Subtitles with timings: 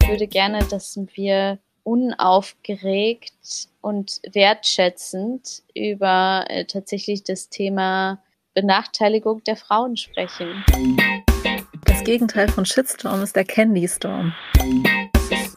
[0.00, 8.22] Ich würde gerne, dass wir unaufgeregt und wertschätzend über äh, tatsächlich das Thema
[8.54, 10.64] Benachteiligung der Frauen sprechen.
[11.84, 14.32] Das Gegenteil von Shitstorm ist der Candy Storm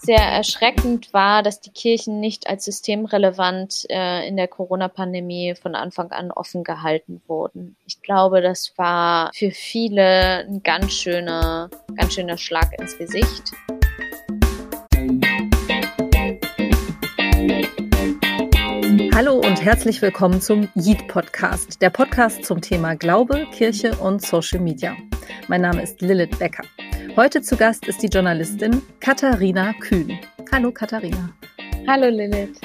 [0.07, 6.11] sehr erschreckend war, dass die Kirchen nicht als systemrelevant äh, in der Corona-Pandemie von Anfang
[6.11, 7.75] an offen gehalten wurden.
[7.85, 13.51] Ich glaube, das war für viele ein ganz schöner, ganz schöner Schlag ins Gesicht.
[19.13, 24.61] Hallo und herzlich willkommen zum Yeet Podcast, der Podcast zum Thema Glaube, Kirche und Social
[24.61, 24.95] Media.
[25.49, 26.63] Mein Name ist Lilith Becker.
[27.15, 30.19] Heute zu Gast ist die Journalistin Katharina Kühn.
[30.51, 31.29] Hallo Katharina.
[31.89, 32.59] Hallo Lilith.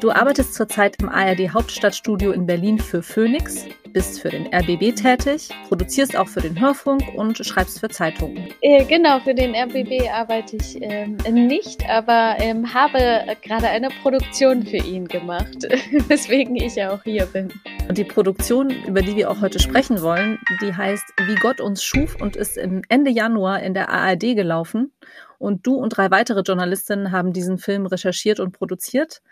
[0.00, 5.48] Du arbeitest zurzeit im ARD Hauptstadtstudio in Berlin für Phoenix, bist für den RBB tätig,
[5.68, 8.48] produzierst auch für den Hörfunk und schreibst für Zeitungen.
[8.62, 14.66] Äh, genau, für den RBB arbeite ich ähm, nicht, aber ähm, habe gerade eine Produktion
[14.66, 15.62] für ihn gemacht,
[16.08, 17.52] weswegen ich ja auch hier bin.
[17.88, 21.84] Und die Produktion, über die wir auch heute sprechen wollen, die heißt Wie Gott uns
[21.84, 24.90] schuf und ist Ende Januar in der ARD gelaufen.
[25.38, 29.22] Und du und drei weitere Journalistinnen haben diesen Film recherchiert und produziert.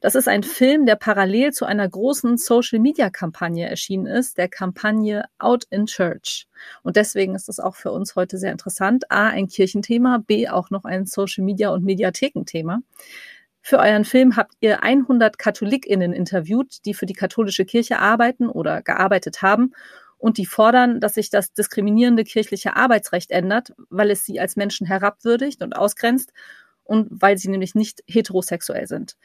[0.00, 5.64] Das ist ein Film, der parallel zu einer großen Social-Media-Kampagne erschienen ist, der Kampagne Out
[5.70, 6.46] in Church.
[6.82, 9.10] Und deswegen ist es auch für uns heute sehr interessant.
[9.10, 12.80] A, ein Kirchenthema, B, auch noch ein Social-Media- und Mediathekenthema.
[13.60, 18.80] Für euren Film habt ihr 100 KatholikInnen interviewt, die für die katholische Kirche arbeiten oder
[18.82, 19.72] gearbeitet haben
[20.18, 24.86] und die fordern, dass sich das diskriminierende kirchliche Arbeitsrecht ändert, weil es sie als Menschen
[24.86, 26.32] herabwürdigt und ausgrenzt
[26.82, 29.16] und weil sie nämlich nicht heterosexuell sind.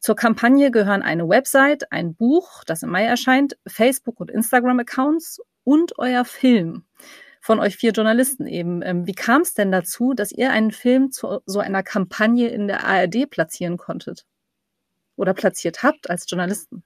[0.00, 5.98] Zur Kampagne gehören eine Website, ein Buch, das im Mai erscheint, Facebook- und Instagram-Accounts und
[5.98, 6.84] euer Film
[7.40, 8.82] von euch vier Journalisten eben.
[8.82, 12.68] Ähm, wie kam es denn dazu, dass ihr einen Film zu so einer Kampagne in
[12.68, 14.24] der ARD platzieren konntet?
[15.16, 16.84] Oder platziert habt als Journalisten?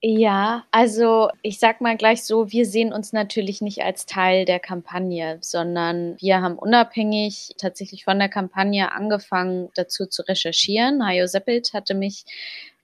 [0.00, 4.60] Ja, also ich sag mal gleich so, wir sehen uns natürlich nicht als Teil der
[4.60, 11.04] Kampagne, sondern wir haben unabhängig tatsächlich von der Kampagne angefangen, dazu zu recherchieren.
[11.04, 12.24] Hajo Seppelt hatte mich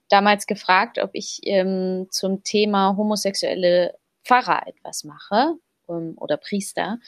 [0.09, 3.95] damals gefragt, ob ich ähm, zum Thema homosexuelle
[4.25, 5.53] Pfarrer etwas mache
[5.87, 6.99] ähm, oder Priester.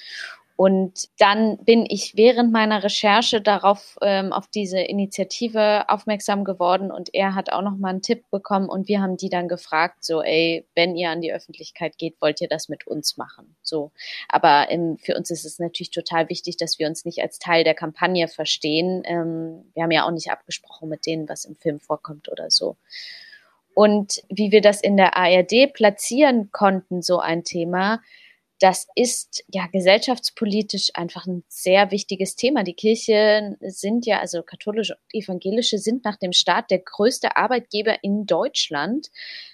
[0.57, 7.13] Und dann bin ich während meiner Recherche darauf ähm, auf diese Initiative aufmerksam geworden und
[7.13, 10.23] er hat auch noch mal einen Tipp bekommen und wir haben die dann gefragt, so
[10.23, 13.55] ey, wenn ihr an die Öffentlichkeit geht, wollt ihr das mit uns machen?
[13.61, 13.91] So,
[14.29, 17.63] aber ähm, für uns ist es natürlich total wichtig, dass wir uns nicht als Teil
[17.63, 19.03] der Kampagne verstehen.
[19.05, 22.77] Ähm, wir haben ja auch nicht abgesprochen mit denen, was im Film vorkommt oder so.
[23.75, 28.01] Und wie wir das in der ARD platzieren konnten, so ein Thema,
[28.59, 32.63] das ist ja gesellschaftspolitisch einfach ein sehr wichtiges Thema.
[32.63, 38.03] Die Kirche sind ja, also katholische und evangelische sind nach dem Staat der größte Arbeitgeber
[38.03, 39.11] in Deutschland.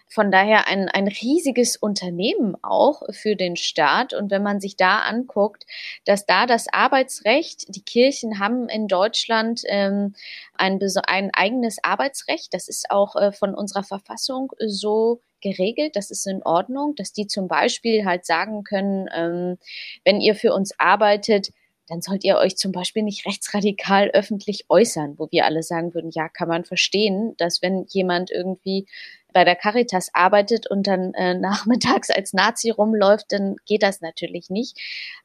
[0.07, 4.13] Von daher ein, ein riesiges Unternehmen auch für den Staat.
[4.13, 5.65] Und wenn man sich da anguckt,
[6.05, 10.15] dass da das Arbeitsrecht, die Kirchen haben in Deutschland ähm,
[10.53, 16.25] ein, ein eigenes Arbeitsrecht, das ist auch äh, von unserer Verfassung so geregelt, das ist
[16.25, 19.57] in Ordnung, dass die zum Beispiel halt sagen können, ähm,
[20.03, 21.51] wenn ihr für uns arbeitet,
[21.87, 26.11] dann sollt ihr euch zum Beispiel nicht rechtsradikal öffentlich äußern, wo wir alle sagen würden,
[26.13, 28.87] ja, kann man verstehen, dass wenn jemand irgendwie
[29.33, 34.49] bei der Caritas arbeitet und dann äh, nachmittags als Nazi rumläuft, dann geht das natürlich
[34.49, 34.79] nicht.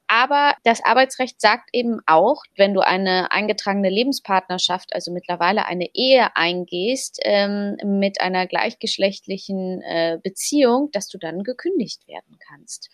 [0.07, 6.35] Aber das Arbeitsrecht sagt eben auch, wenn du eine eingetragene Lebenspartnerschaft, also mittlerweile eine Ehe
[6.35, 12.89] eingehst ähm, mit einer gleichgeschlechtlichen äh, Beziehung, dass du dann gekündigt werden kannst.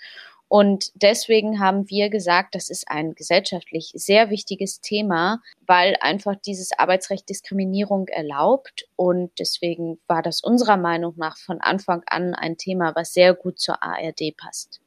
[0.48, 6.72] Und deswegen haben wir gesagt, das ist ein gesellschaftlich sehr wichtiges Thema, weil einfach dieses
[6.78, 8.88] Arbeitsrecht Diskriminierung erlaubt.
[8.96, 13.60] Und deswegen war das unserer Meinung nach von Anfang an ein Thema, was sehr gut
[13.60, 14.82] zur ARD passt.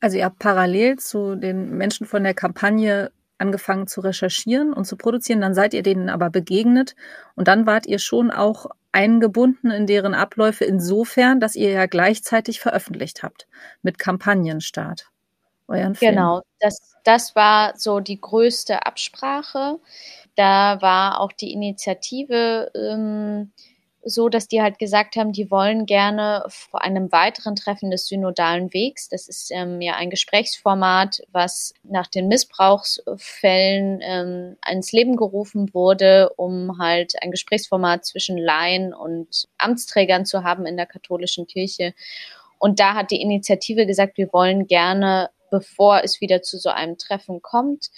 [0.00, 4.96] Also ihr habt parallel zu den Menschen von der Kampagne angefangen zu recherchieren und zu
[4.96, 6.94] produzieren, dann seid ihr denen aber begegnet
[7.34, 12.60] und dann wart ihr schon auch eingebunden in deren Abläufe insofern, dass ihr ja gleichzeitig
[12.60, 13.46] veröffentlicht habt
[13.82, 15.10] mit Kampagnenstart.
[15.66, 16.12] Euren Film.
[16.12, 19.80] Genau, das, das war so die größte Absprache.
[20.36, 23.52] Da war auch die Initiative ähm,
[24.04, 28.72] so, dass die halt gesagt haben, die wollen gerne vor einem weiteren Treffen des synodalen
[28.72, 35.72] Wegs, das ist ähm, ja ein Gesprächsformat, was nach den Missbrauchsfällen ähm, ins Leben gerufen
[35.72, 41.94] wurde, um halt ein Gesprächsformat zwischen Laien und Amtsträgern zu haben in der katholischen Kirche.
[42.58, 46.98] Und da hat die Initiative gesagt, wir wollen gerne, bevor es wieder zu so einem
[46.98, 47.90] Treffen kommt,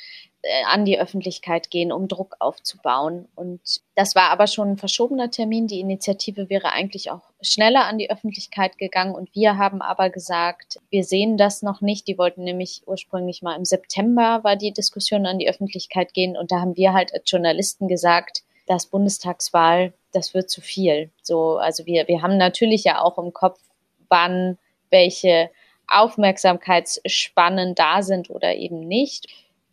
[0.66, 3.28] an die Öffentlichkeit gehen, um Druck aufzubauen.
[3.34, 3.60] Und
[3.94, 5.66] das war aber schon ein verschobener Termin.
[5.66, 9.14] Die Initiative wäre eigentlich auch schneller an die Öffentlichkeit gegangen.
[9.14, 12.06] Und wir haben aber gesagt, wir sehen das noch nicht.
[12.08, 16.36] Die wollten nämlich ursprünglich mal im September war die Diskussion an die Öffentlichkeit gehen.
[16.36, 21.10] Und da haben wir halt als Journalisten gesagt, dass Bundestagswahl, das wird zu viel.
[21.22, 23.60] So, also wir, wir haben natürlich ja auch im Kopf,
[24.08, 24.58] wann
[24.90, 25.50] welche
[25.88, 29.26] Aufmerksamkeitsspannen da sind oder eben nicht.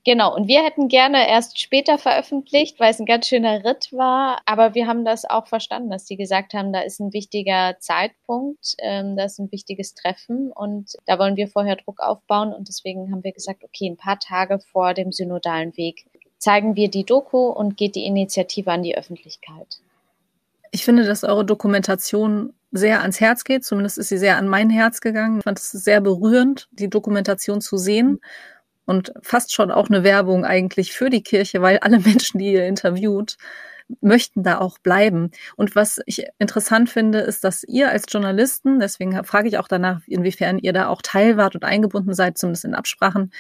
[0.06, 4.42] Genau, und wir hätten gerne erst später veröffentlicht, weil es ein ganz schöner Ritt war.
[4.46, 8.76] Aber wir haben das auch verstanden, dass die gesagt haben, da ist ein wichtiger Zeitpunkt,
[8.80, 12.54] ähm, da ist ein wichtiges Treffen und da wollen wir vorher Druck aufbauen.
[12.54, 16.06] Und deswegen haben wir gesagt, okay, ein paar Tage vor dem synodalen Weg
[16.38, 19.80] zeigen wir die Doku und geht die Initiative an die Öffentlichkeit.
[20.72, 23.64] Ich finde, dass eure Dokumentation sehr ans Herz geht.
[23.64, 25.38] Zumindest ist sie sehr an mein Herz gegangen.
[25.38, 28.20] Ich fand es sehr berührend, die Dokumentation zu sehen
[28.86, 32.68] und fast schon auch eine Werbung eigentlich für die Kirche, weil alle Menschen, die ihr
[32.68, 33.38] interviewt,
[34.02, 35.32] möchten da auch bleiben.
[35.56, 40.02] Und was ich interessant finde, ist, dass ihr als Journalisten, deswegen frage ich auch danach,
[40.08, 43.32] inwiefern ihr da auch Teil wart und eingebunden seid, zumindest in Absprachen,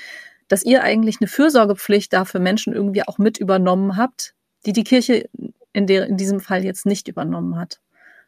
[0.48, 4.36] dass ihr eigentlich eine Fürsorgepflicht da für Menschen irgendwie auch mit übernommen habt,
[4.66, 5.30] die die Kirche
[5.72, 7.80] in, der, in diesem Fall jetzt nicht übernommen hat.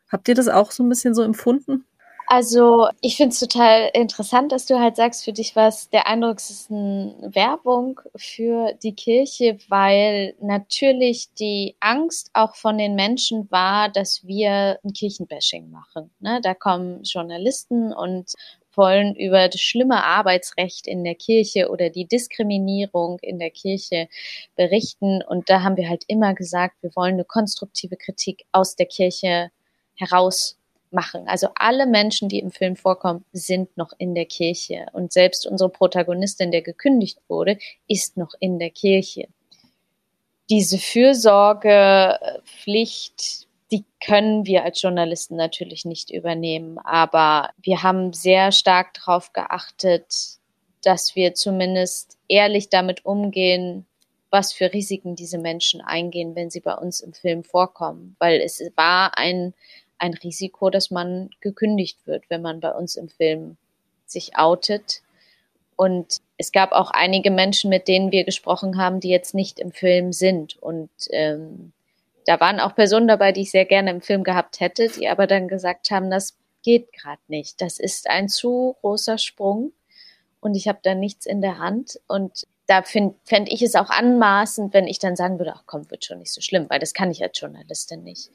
[0.10, 1.86] Habt ihr das auch so ein bisschen so empfunden?
[2.28, 6.08] Also ich finde es total interessant, dass du halt sagst, für dich war es der
[6.08, 14.26] eindrucksvollsten Werbung für die Kirche, weil natürlich die Angst auch von den Menschen war, dass
[14.26, 16.10] wir ein Kirchenbashing machen.
[16.20, 16.40] Ne?
[16.42, 18.34] Da kommen Journalisten und
[18.74, 24.08] wollen über das schlimme Arbeitsrecht in der Kirche oder die Diskriminierung in der Kirche
[24.56, 25.22] berichten.
[25.24, 29.52] Und da haben wir halt immer gesagt, wir wollen eine konstruktive Kritik aus der Kirche
[29.96, 30.58] heraus
[30.96, 31.28] machen.
[31.28, 34.88] Also alle Menschen, die im Film vorkommen, sind noch in der Kirche.
[34.94, 39.28] Und selbst unsere Protagonistin, der gekündigt wurde, ist noch in der Kirche.
[40.50, 46.78] Diese Fürsorgepflicht die können wir als Journalisten natürlich nicht übernehmen.
[46.80, 50.38] Aber wir haben sehr stark darauf geachtet,
[50.84, 53.86] dass wir zumindest ehrlich damit umgehen,
[54.30, 58.16] was für Risiken diese Menschen eingehen, wenn sie bei uns im Film vorkommen.
[58.20, 59.54] Weil es war ein,
[59.98, 63.58] ein Risiko, dass man gekündigt wird, wenn man bei uns im Film
[64.06, 65.02] sich outet.
[65.76, 69.72] Und es gab auch einige Menschen, mit denen wir gesprochen haben, die jetzt nicht im
[69.72, 70.62] Film sind.
[70.62, 71.74] Und ähm,
[72.26, 75.28] da waren auch Personen dabei, die ich sehr gerne im Film gehabt hätte, die aber
[75.28, 77.62] dann gesagt haben, das geht gerade nicht.
[77.62, 79.72] Das ist ein zu großer Sprung
[80.40, 82.00] und ich habe da nichts in der Hand.
[82.08, 85.90] Und da fände fänd ich es auch anmaßend, wenn ich dann sagen würde, ach komm,
[85.92, 88.32] wird schon nicht so schlimm, weil das kann ich als Journalistin nicht.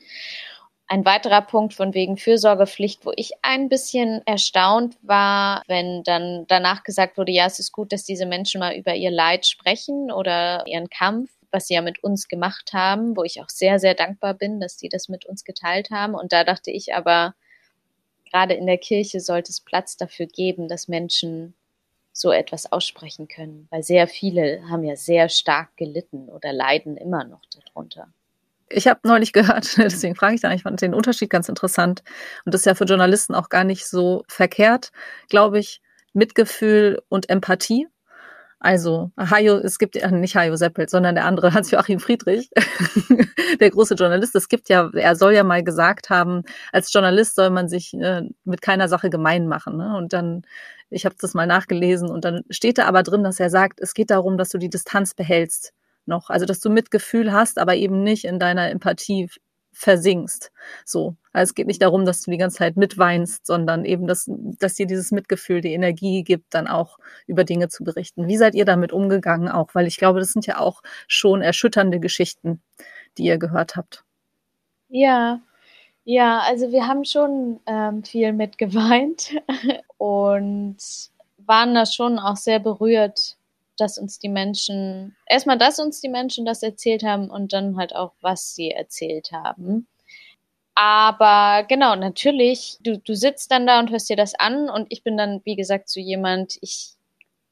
[0.92, 6.82] Ein weiterer Punkt von wegen Fürsorgepflicht, wo ich ein bisschen erstaunt war, wenn dann danach
[6.82, 10.64] gesagt wurde, ja, es ist gut, dass diese Menschen mal über ihr Leid sprechen oder
[10.66, 14.34] ihren Kampf was sie ja mit uns gemacht haben, wo ich auch sehr, sehr dankbar
[14.34, 16.14] bin, dass sie das mit uns geteilt haben.
[16.14, 17.34] Und da dachte ich aber,
[18.30, 21.54] gerade in der Kirche sollte es Platz dafür geben, dass Menschen
[22.12, 27.24] so etwas aussprechen können, weil sehr viele haben ja sehr stark gelitten oder leiden immer
[27.24, 28.12] noch darunter.
[28.70, 32.02] Ich habe neulich gehört, deswegen frage ich da, ich fand den Unterschied ganz interessant
[32.44, 34.92] und das ist ja für Journalisten auch gar nicht so verkehrt,
[35.28, 35.80] glaube ich,
[36.12, 37.86] Mitgefühl und Empathie
[38.62, 42.50] also, Hajo, es gibt ja nicht Hajo Seppelt, sondern der andere Hans-Joachim Friedrich,
[43.60, 44.36] der große Journalist.
[44.36, 48.22] Es gibt ja, er soll ja mal gesagt haben, als Journalist soll man sich äh,
[48.44, 49.78] mit keiner Sache gemein machen.
[49.78, 49.96] Ne?
[49.96, 50.42] Und dann,
[50.90, 53.94] ich habe das mal nachgelesen und dann steht da aber drin, dass er sagt, es
[53.94, 55.72] geht darum, dass du die Distanz behältst
[56.06, 56.30] noch.
[56.30, 59.28] Also, dass du Mitgefühl hast, aber eben nicht in deiner Empathie
[59.72, 60.52] versinkst.
[60.84, 61.16] So.
[61.32, 64.74] Also es geht nicht darum, dass du die ganze Zeit mitweinst, sondern eben, dass, dass
[64.74, 68.28] dir dieses Mitgefühl die Energie gibt, dann auch über Dinge zu berichten.
[68.28, 69.74] Wie seid ihr damit umgegangen auch?
[69.74, 72.60] Weil ich glaube, das sind ja auch schon erschütternde Geschichten,
[73.16, 74.04] die ihr gehört habt.
[74.88, 75.40] Ja,
[76.04, 79.30] ja, also wir haben schon ähm, viel mitgeweint
[79.98, 80.78] und
[81.38, 83.36] waren da schon auch sehr berührt
[83.80, 87.94] dass uns die Menschen, erstmal, dass uns die Menschen das erzählt haben und dann halt
[87.94, 89.86] auch, was sie erzählt haben.
[90.74, 95.02] Aber genau, natürlich, du, du sitzt dann da und hörst dir das an und ich
[95.02, 96.94] bin dann, wie gesagt, so jemand, ich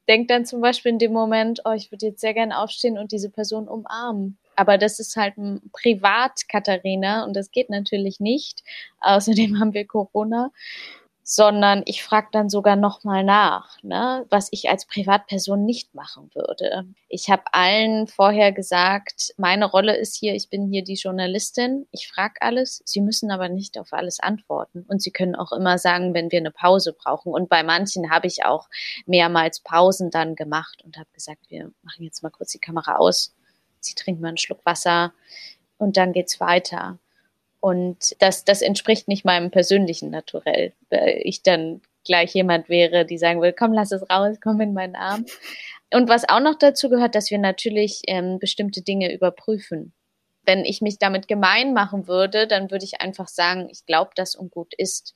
[0.09, 3.13] denke dann zum Beispiel in dem Moment, oh, ich würde jetzt sehr gerne aufstehen und
[3.13, 4.39] diese Person umarmen.
[4.57, 8.65] Aber das ist halt ein Privat, Katharina, und das geht natürlich nicht.
[9.01, 10.51] Außerdem haben wir Corona
[11.31, 16.87] sondern ich frage dann sogar nochmal nach, ne, was ich als Privatperson nicht machen würde.
[17.07, 22.09] Ich habe allen vorher gesagt, meine Rolle ist hier, ich bin hier die Journalistin, ich
[22.09, 26.15] frage alles, sie müssen aber nicht auf alles antworten und sie können auch immer sagen,
[26.15, 27.31] wenn wir eine Pause brauchen.
[27.31, 28.71] Und bei manchen habe ich auch
[29.05, 33.35] mehrmals Pausen dann gemacht und habe gesagt, wir machen jetzt mal kurz die Kamera aus,
[33.81, 35.13] sie trinken mal einen Schluck Wasser
[35.77, 36.99] und dann geht's weiter.
[37.61, 40.73] Und das, das entspricht nicht meinem persönlichen Naturell.
[41.23, 44.97] Ich dann gleich jemand wäre, die sagen will, komm, lass es raus, komm in meinen
[44.97, 45.27] Arm.
[45.93, 49.93] Und was auch noch dazu gehört, dass wir natürlich ähm, bestimmte Dinge überprüfen.
[50.45, 54.35] Wenn ich mich damit gemein machen würde, dann würde ich einfach sagen, ich glaube das
[54.35, 55.15] und gut ist.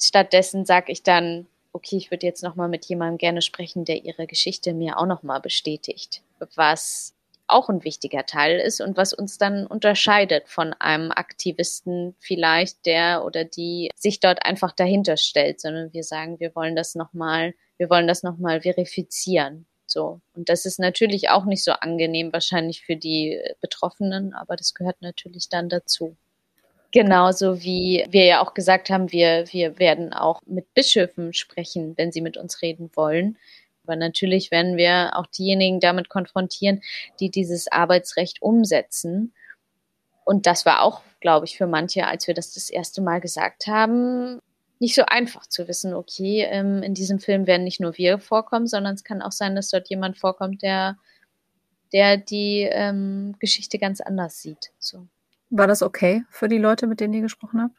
[0.00, 4.26] Stattdessen sage ich dann, okay, ich würde jetzt nochmal mit jemandem gerne sprechen, der ihre
[4.26, 6.22] Geschichte mir auch nochmal bestätigt,
[6.54, 7.14] was
[7.46, 13.24] auch ein wichtiger Teil ist und was uns dann unterscheidet von einem Aktivisten vielleicht, der
[13.24, 17.90] oder die sich dort einfach dahinter stellt, sondern wir sagen, wir wollen das nochmal, wir
[17.90, 19.66] wollen das nochmal verifizieren.
[19.86, 20.20] So.
[20.34, 25.02] Und das ist natürlich auch nicht so angenehm wahrscheinlich für die Betroffenen, aber das gehört
[25.02, 26.16] natürlich dann dazu.
[26.92, 32.12] Genauso wie wir ja auch gesagt haben, wir, wir werden auch mit Bischöfen sprechen, wenn
[32.12, 33.38] sie mit uns reden wollen.
[33.84, 36.82] Aber natürlich werden wir auch diejenigen damit konfrontieren,
[37.20, 39.34] die dieses Arbeitsrecht umsetzen.
[40.24, 43.66] Und das war auch, glaube ich, für manche, als wir das das erste Mal gesagt
[43.66, 44.40] haben,
[44.78, 48.66] nicht so einfach zu wissen, okay, ähm, in diesem Film werden nicht nur wir vorkommen,
[48.66, 50.98] sondern es kann auch sein, dass dort jemand vorkommt, der,
[51.92, 54.72] der die ähm, Geschichte ganz anders sieht.
[54.80, 55.06] So.
[55.50, 57.76] War das okay für die Leute, mit denen ihr gesprochen habt?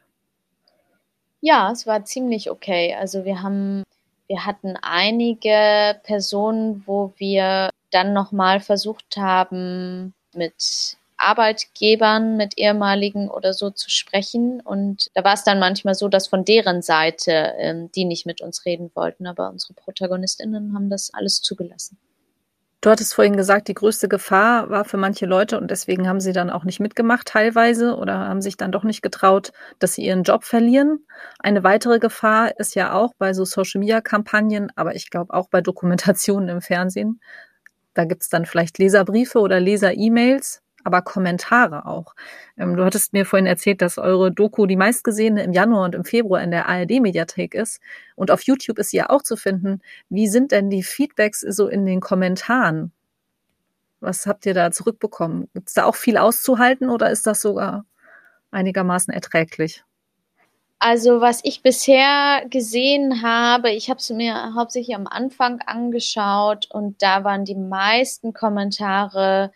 [1.40, 2.94] Ja, es war ziemlich okay.
[2.98, 3.82] Also wir haben
[4.26, 13.54] wir hatten einige Personen, wo wir dann nochmal versucht haben, mit Arbeitgebern, mit ehemaligen oder
[13.54, 14.60] so zu sprechen.
[14.60, 18.40] Und da war es dann manchmal so, dass von deren Seite ähm, die nicht mit
[18.40, 21.98] uns reden wollten, aber unsere Protagonistinnen haben das alles zugelassen.
[22.84, 26.34] Du hattest vorhin gesagt, die größte Gefahr war für manche Leute und deswegen haben sie
[26.34, 30.22] dann auch nicht mitgemacht teilweise oder haben sich dann doch nicht getraut, dass sie ihren
[30.22, 30.98] Job verlieren.
[31.38, 36.50] Eine weitere Gefahr ist ja auch bei so Social-Media-Kampagnen, aber ich glaube auch bei Dokumentationen
[36.50, 37.22] im Fernsehen.
[37.94, 42.14] Da gibt es dann vielleicht Leserbriefe oder Leser-E-Mails, aber Kommentare auch.
[42.56, 46.04] Ähm, du hattest mir vorhin erzählt, dass eure Doku die meistgesehene im Januar und im
[46.04, 47.80] Februar in der ARD-Mediathek ist.
[48.14, 49.80] Und auf YouTube ist sie ja auch zu finden.
[50.10, 52.92] Wie sind denn die Feedbacks so in den Kommentaren?
[54.00, 55.48] Was habt ihr da zurückbekommen?
[55.54, 57.86] Gibt es da auch viel auszuhalten oder ist das sogar
[58.50, 59.82] einigermaßen erträglich?
[60.78, 67.00] Also was ich bisher gesehen habe, ich habe es mir hauptsächlich am Anfang angeschaut und
[67.02, 69.50] da waren die meisten Kommentare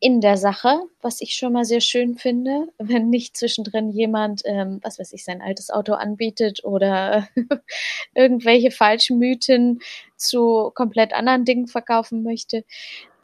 [0.00, 4.80] in der Sache, was ich schon mal sehr schön finde, wenn nicht zwischendrin jemand, ähm,
[4.82, 7.28] was weiß ich, sein altes Auto anbietet oder
[8.14, 9.80] irgendwelche falschen Mythen
[10.16, 12.64] zu komplett anderen Dingen verkaufen möchte.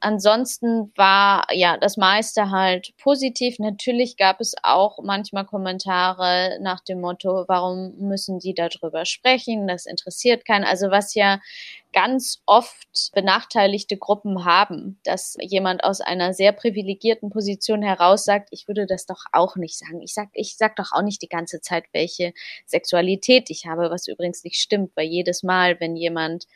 [0.00, 3.58] Ansonsten war ja das meiste halt positiv.
[3.58, 9.66] Natürlich gab es auch manchmal Kommentare nach dem Motto, warum müssen die darüber sprechen?
[9.66, 10.64] Das interessiert keinen.
[10.64, 11.40] Also was ja
[11.92, 18.68] ganz oft benachteiligte Gruppen haben, dass jemand aus einer sehr privilegierten Position heraus sagt, ich
[18.68, 20.02] würde das doch auch nicht sagen.
[20.02, 22.34] Ich sag, ich sag doch auch nicht die ganze Zeit, welche
[22.66, 26.46] Sexualität ich habe, was übrigens nicht stimmt, weil jedes Mal, wenn jemand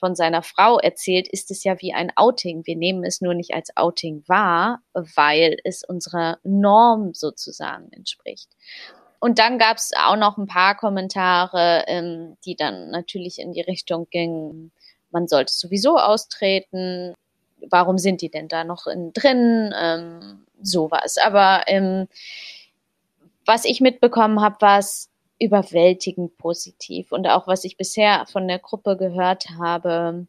[0.00, 2.62] von seiner Frau erzählt, ist es ja wie ein Outing.
[2.66, 8.48] Wir nehmen es nur nicht als Outing wahr, weil es unserer Norm sozusagen entspricht.
[9.20, 13.60] Und dann gab es auch noch ein paar Kommentare, ähm, die dann natürlich in die
[13.60, 14.72] Richtung gingen,
[15.10, 17.14] man sollte sowieso austreten.
[17.68, 19.74] Warum sind die denn da noch in, drin?
[19.76, 21.16] Ähm, sowas.
[21.18, 22.08] Aber ähm,
[23.44, 25.09] was ich mitbekommen habe, war es
[25.40, 27.12] überwältigend positiv.
[27.12, 30.26] Und auch was ich bisher von der Gruppe gehört habe,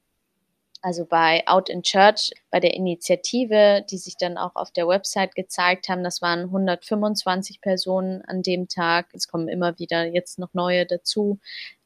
[0.81, 5.35] also bei Out in Church, bei der Initiative, die sich dann auch auf der Website
[5.35, 9.09] gezeigt haben, das waren 125 Personen an dem Tag.
[9.13, 11.39] Es kommen immer wieder jetzt noch neue dazu.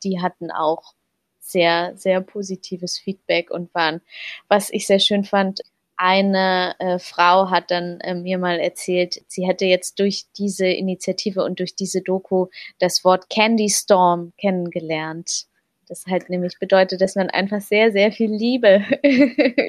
[0.03, 0.93] Die hatten auch
[1.39, 4.01] sehr, sehr positives Feedback und waren,
[4.47, 5.61] was ich sehr schön fand,
[5.97, 11.43] eine äh, Frau hat dann äh, mir mal erzählt, sie hätte jetzt durch diese Initiative
[11.43, 12.47] und durch diese Doku
[12.79, 15.45] das Wort Candy Storm kennengelernt.
[15.87, 18.83] Das halt nämlich bedeutet, dass man einfach sehr, sehr viel Liebe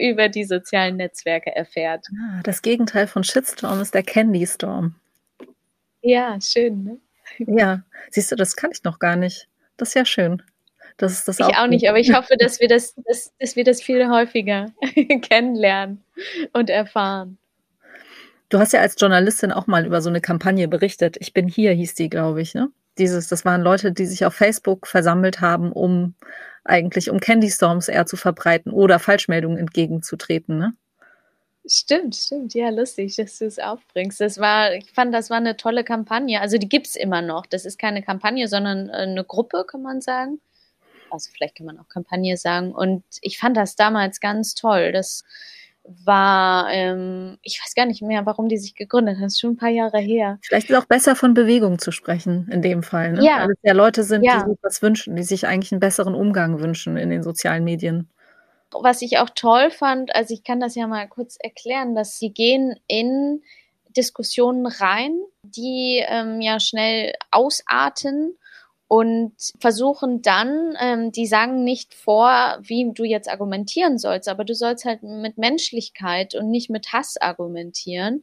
[0.00, 2.06] über die sozialen Netzwerke erfährt.
[2.18, 4.94] Ah, das Gegenteil von Shitstorm ist der Candy Storm.
[6.00, 6.98] Ja, schön, ne?
[7.38, 9.48] Ja, siehst du, das kann ich noch gar nicht.
[9.76, 10.42] Das ist ja schön.
[10.96, 13.56] Das ist das ich auch, auch nicht, aber ich hoffe, dass wir das, dass, dass
[13.56, 14.72] wir das viel häufiger
[15.22, 16.02] kennenlernen
[16.52, 17.38] und erfahren.
[18.48, 21.16] Du hast ja als Journalistin auch mal über so eine Kampagne berichtet.
[21.18, 22.70] Ich bin hier, hieß die, glaube ich, ne?
[22.96, 26.14] Dieses, das waren Leute, die sich auf Facebook versammelt haben, um
[26.64, 30.74] eigentlich um Candy Storms eher zu verbreiten oder Falschmeldungen entgegenzutreten, ne?
[31.68, 32.54] Stimmt, stimmt.
[32.54, 34.20] Ja, lustig, dass du es aufbringst.
[34.20, 36.40] Das war, ich fand, das war eine tolle Kampagne.
[36.40, 37.44] Also die gibt es immer noch.
[37.44, 40.40] Das ist keine Kampagne, sondern äh, eine Gruppe, kann man sagen.
[41.10, 42.72] Also vielleicht kann man auch Kampagne sagen.
[42.72, 44.92] Und ich fand das damals ganz toll.
[44.92, 45.24] Das
[46.04, 49.22] war, ähm, ich weiß gar nicht mehr, warum die sich gegründet haben.
[49.22, 50.38] Das ist schon ein paar Jahre her.
[50.42, 53.12] Vielleicht ist es auch besser von Bewegung zu sprechen in dem Fall.
[53.12, 53.24] Ne?
[53.24, 53.44] Ja.
[53.44, 54.42] Weil es ja Leute sind, ja.
[54.42, 58.08] die sich was wünschen, die sich eigentlich einen besseren Umgang wünschen in den sozialen Medien.
[58.72, 62.30] Was ich auch toll fand, also ich kann das ja mal kurz erklären, dass sie
[62.30, 63.42] gehen in
[63.96, 68.36] Diskussionen rein, die ähm, ja schnell ausarten
[68.88, 74.54] und versuchen dann, ähm, die sagen nicht vor, wie du jetzt argumentieren sollst, aber du
[74.54, 78.22] sollst halt mit Menschlichkeit und nicht mit Hass argumentieren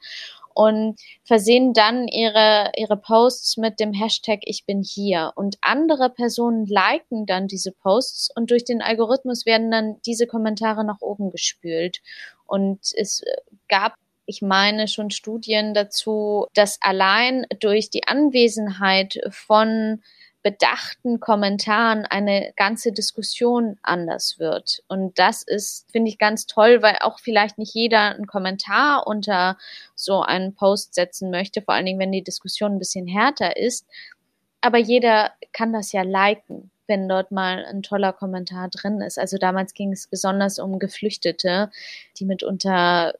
[0.53, 5.33] und versehen dann ihre, ihre Posts mit dem Hashtag Ich bin hier.
[5.35, 10.85] Und andere Personen liken dann diese Posts und durch den Algorithmus werden dann diese Kommentare
[10.85, 12.01] nach oben gespült.
[12.45, 13.23] Und es
[13.67, 20.01] gab ich meine schon Studien dazu, dass allein durch die Anwesenheit von
[20.43, 24.83] bedachten Kommentaren eine ganze Diskussion anders wird.
[24.87, 29.57] Und das ist, finde ich, ganz toll, weil auch vielleicht nicht jeder einen Kommentar unter
[29.95, 33.87] so einen Post setzen möchte, vor allen Dingen, wenn die Diskussion ein bisschen härter ist.
[34.59, 39.17] Aber jeder kann das ja liken, wenn dort mal ein toller Kommentar drin ist.
[39.17, 41.71] Also damals ging es besonders um Geflüchtete,
[42.17, 43.13] die mitunter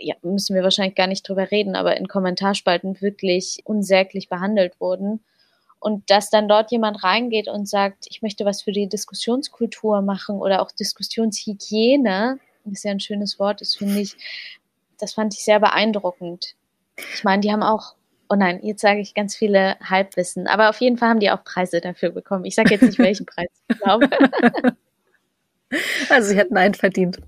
[0.00, 5.20] ja, müssen wir wahrscheinlich gar nicht drüber reden, aber in Kommentarspalten wirklich unsäglich behandelt wurden.
[5.80, 10.36] Und dass dann dort jemand reingeht und sagt, ich möchte was für die Diskussionskultur machen
[10.36, 12.38] oder auch Diskussionshygiene,
[12.72, 14.16] ist ja ein schönes Wort, das finde ich,
[14.98, 16.54] das fand ich sehr beeindruckend.
[17.14, 17.94] Ich meine, die haben auch,
[18.28, 21.44] oh nein, jetzt sage ich ganz viele Halbwissen, aber auf jeden Fall haben die auch
[21.44, 22.44] Preise dafür bekommen.
[22.44, 24.10] Ich sage jetzt nicht, welchen Preis ich glaube.
[26.08, 27.18] Also sie hätten einen verdient.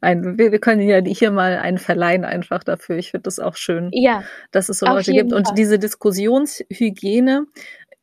[0.00, 2.96] Ein, wir, wir können ja hier mal einen verleihen einfach dafür.
[2.96, 5.30] Ich finde das auch schön, ja, dass es so Leute gibt.
[5.30, 5.38] Fall.
[5.38, 7.46] Und diese Diskussionshygiene,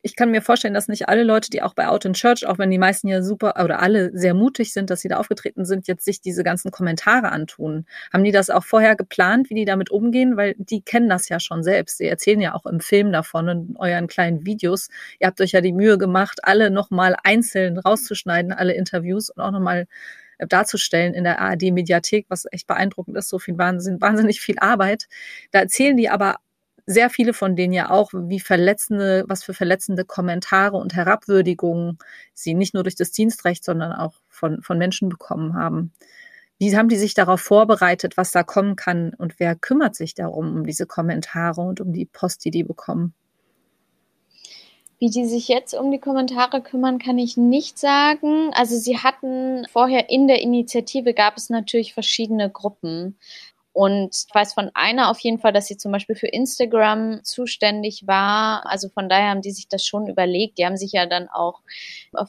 [0.05, 2.57] ich kann mir vorstellen, dass nicht alle Leute, die auch bei Out in Church, auch
[2.57, 5.87] wenn die meisten ja super oder alle sehr mutig sind, dass sie da aufgetreten sind,
[5.87, 7.85] jetzt sich diese ganzen Kommentare antun.
[8.11, 10.35] Haben die das auch vorher geplant, wie die damit umgehen?
[10.35, 11.99] Weil die kennen das ja schon selbst.
[11.99, 14.89] Sie erzählen ja auch im Film davon in euren kleinen Videos.
[15.19, 19.51] Ihr habt euch ja die Mühe gemacht, alle nochmal einzeln rauszuschneiden, alle Interviews und auch
[19.51, 19.87] nochmal
[20.37, 25.07] äh, darzustellen in der ARD-Mediathek, was echt beeindruckend ist, so viel Wahnsinn, wahnsinnig viel Arbeit.
[25.51, 26.39] Da erzählen die aber
[26.85, 31.97] sehr viele von denen ja auch, wie verletzende, was für verletzende Kommentare und Herabwürdigungen
[32.33, 35.93] sie nicht nur durch das Dienstrecht, sondern auch von, von Menschen bekommen haben.
[36.59, 40.55] Wie haben die sich darauf vorbereitet, was da kommen kann und wer kümmert sich darum,
[40.55, 43.13] um diese Kommentare und um die Post, die die bekommen?
[44.99, 48.51] Wie die sich jetzt um die Kommentare kümmern, kann ich nicht sagen.
[48.53, 53.17] Also sie hatten vorher in der Initiative gab es natürlich verschiedene Gruppen.
[53.73, 58.05] Und ich weiß von einer auf jeden Fall, dass sie zum Beispiel für Instagram zuständig
[58.05, 58.65] war.
[58.67, 60.59] Also von daher haben die sich das schon überlegt.
[60.59, 61.61] Die haben sich ja dann auch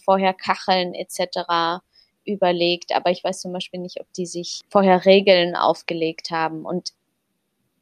[0.05, 1.83] vorher Kacheln etc.
[2.25, 2.97] überlegt.
[2.97, 6.65] Aber ich weiß zum Beispiel nicht, ob die sich vorher Regeln aufgelegt haben.
[6.65, 6.95] Und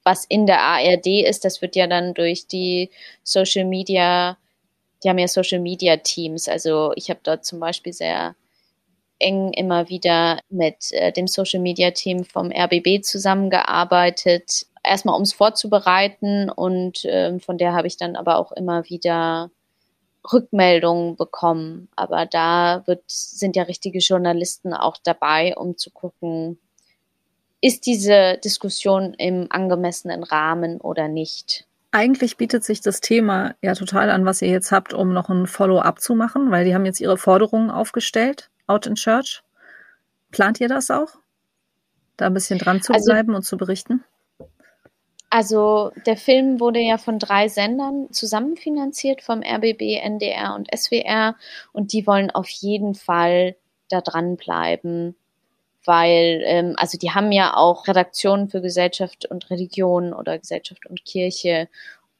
[0.02, 2.90] was in der ARD ist, das wird ja dann durch die
[3.22, 4.36] Social Media,
[5.04, 6.48] die haben ja Social Media Teams.
[6.48, 8.34] Also ich habe dort zum Beispiel sehr
[9.22, 14.66] eng immer wieder mit äh, dem Social Media Team vom RBB zusammengearbeitet.
[14.84, 19.50] Erstmal, um es vorzubereiten und äh, von der habe ich dann aber auch immer wieder
[20.30, 21.88] Rückmeldungen bekommen.
[21.96, 26.58] Aber da wird, sind ja richtige Journalisten auch dabei, um zu gucken,
[27.60, 31.66] ist diese Diskussion im angemessenen Rahmen oder nicht.
[31.92, 35.46] Eigentlich bietet sich das Thema ja total an, was ihr jetzt habt, um noch ein
[35.46, 38.50] Follow-up zu machen, weil die haben jetzt ihre Forderungen aufgestellt.
[38.66, 39.42] Out in Church.
[40.30, 41.10] Plant ihr das auch?
[42.16, 44.04] Da ein bisschen dran zu also, bleiben und zu berichten?
[45.30, 51.36] Also der Film wurde ja von drei Sendern zusammenfinanziert, vom RBB, NDR und SWR.
[51.72, 53.56] Und die wollen auf jeden Fall
[53.88, 55.16] da dranbleiben,
[55.84, 61.04] weil, ähm, also die haben ja auch Redaktionen für Gesellschaft und Religion oder Gesellschaft und
[61.04, 61.68] Kirche.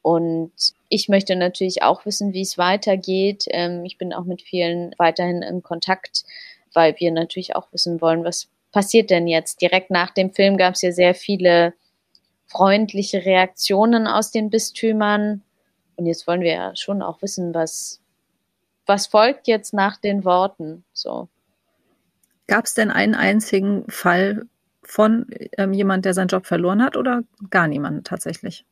[0.01, 0.51] Und
[0.93, 3.45] ich möchte natürlich auch wissen, wie es weitergeht.
[3.49, 6.23] Ähm, ich bin auch mit vielen weiterhin in Kontakt,
[6.71, 9.59] weil wir natürlich auch wissen wollen, was passiert denn jetzt.
[9.61, 11.73] Direkt nach dem Film gab es ja sehr viele
[12.45, 15.41] freundliche Reaktionen aus den Bistümern.
[15.95, 17.99] Und jetzt wollen wir ja schon auch wissen, was,
[18.85, 20.83] was folgt jetzt nach den Worten.
[20.93, 21.27] So.
[22.45, 24.45] Gab es denn einen einzigen Fall
[24.83, 25.25] von
[25.57, 28.63] ähm, jemand, der seinen Job verloren hat oder gar niemand tatsächlich?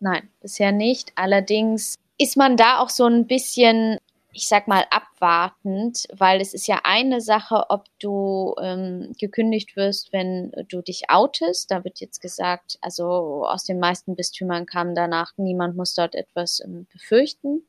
[0.00, 1.12] Nein, bisher nicht.
[1.14, 3.98] Allerdings ist man da auch so ein bisschen
[4.32, 10.12] ich sag mal, abwartend, weil es ist ja eine Sache, ob du ähm, gekündigt wirst,
[10.12, 11.70] wenn du dich outest.
[11.70, 16.60] Da wird jetzt gesagt, also aus den meisten Bistümern kam danach, niemand muss dort etwas
[16.64, 17.62] ähm, befürchten.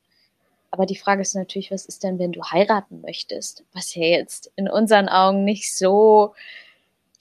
[0.69, 3.63] Aber die Frage ist natürlich, was ist denn, wenn du heiraten möchtest?
[3.73, 6.33] Was ja jetzt in unseren Augen nicht so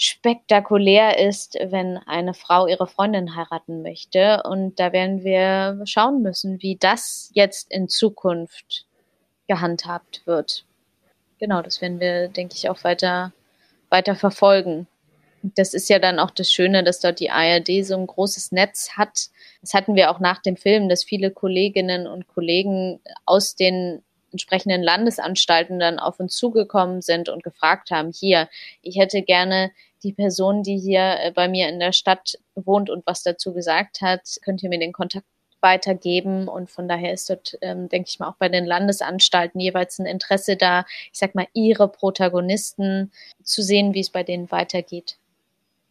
[0.03, 4.43] spektakulär ist, wenn eine Frau ihre Freundin heiraten möchte.
[4.45, 8.87] Und da werden wir schauen müssen, wie das jetzt in Zukunft
[9.47, 10.65] gehandhabt wird.
[11.39, 13.33] Genau, das werden wir, denke ich, auch weiter,
[13.91, 14.87] weiter verfolgen.
[15.43, 18.93] Das ist ja dann auch das Schöne, dass dort die ARD so ein großes Netz
[18.97, 19.29] hat.
[19.61, 24.83] Das hatten wir auch nach dem Film, dass viele Kolleginnen und Kollegen aus den entsprechenden
[24.83, 28.49] Landesanstalten dann auf uns zugekommen sind und gefragt haben, hier,
[28.81, 33.07] ich hätte gerne die Person, die hier äh, bei mir in der Stadt wohnt und
[33.07, 35.27] was dazu gesagt hat, könnt ihr mir den Kontakt
[35.61, 36.49] weitergeben.
[36.49, 40.07] Und von daher ist dort, ähm, denke ich mal, auch bei den Landesanstalten jeweils ein
[40.07, 45.19] Interesse da, ich sag mal, ihre Protagonisten zu sehen, wie es bei denen weitergeht.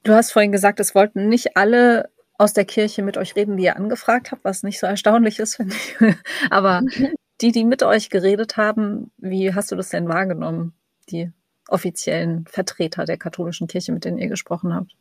[0.04, 3.66] Du hast vorhin gesagt, es wollten nicht alle aus der Kirche mit euch reden, die
[3.66, 6.16] ihr angefragt habt, was nicht so erstaunlich ist, finde ich.
[6.50, 6.82] Aber
[7.42, 10.74] die, die mit euch geredet haben, wie hast du das denn wahrgenommen,
[11.10, 11.32] die
[11.72, 14.96] offiziellen Vertreter der katholischen Kirche, mit denen ihr gesprochen habt?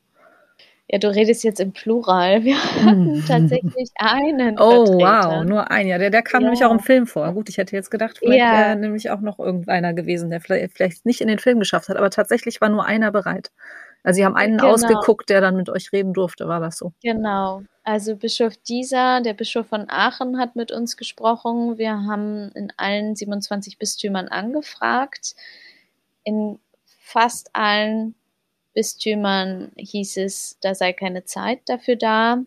[0.91, 2.45] Ja, du redest jetzt im Plural.
[2.45, 3.25] Wir hatten hm.
[3.27, 4.59] tatsächlich einen.
[4.59, 5.31] Oh, Vertreter.
[5.31, 5.87] wow, nur ein.
[5.87, 6.47] Ja, der, der kam ja.
[6.47, 7.31] nämlich auch im Film vor.
[7.33, 8.59] Gut, ich hätte jetzt gedacht, vielleicht ja.
[8.59, 11.99] wäre nämlich auch noch irgendeiner gewesen, der vielleicht, vielleicht nicht in den Film geschafft hat,
[11.99, 13.51] aber tatsächlich war nur einer bereit.
[14.03, 14.73] Also sie haben einen genau.
[14.73, 16.93] ausgeguckt, der dann mit euch reden durfte, war das so?
[17.03, 17.63] Genau.
[17.85, 21.77] Also Bischof Dieser, der Bischof von Aachen, hat mit uns gesprochen.
[21.77, 25.35] Wir haben in allen 27 Bistümern angefragt.
[26.29, 28.15] In fast allen
[28.75, 32.43] Bistümern hieß es, da sei keine Zeit dafür da.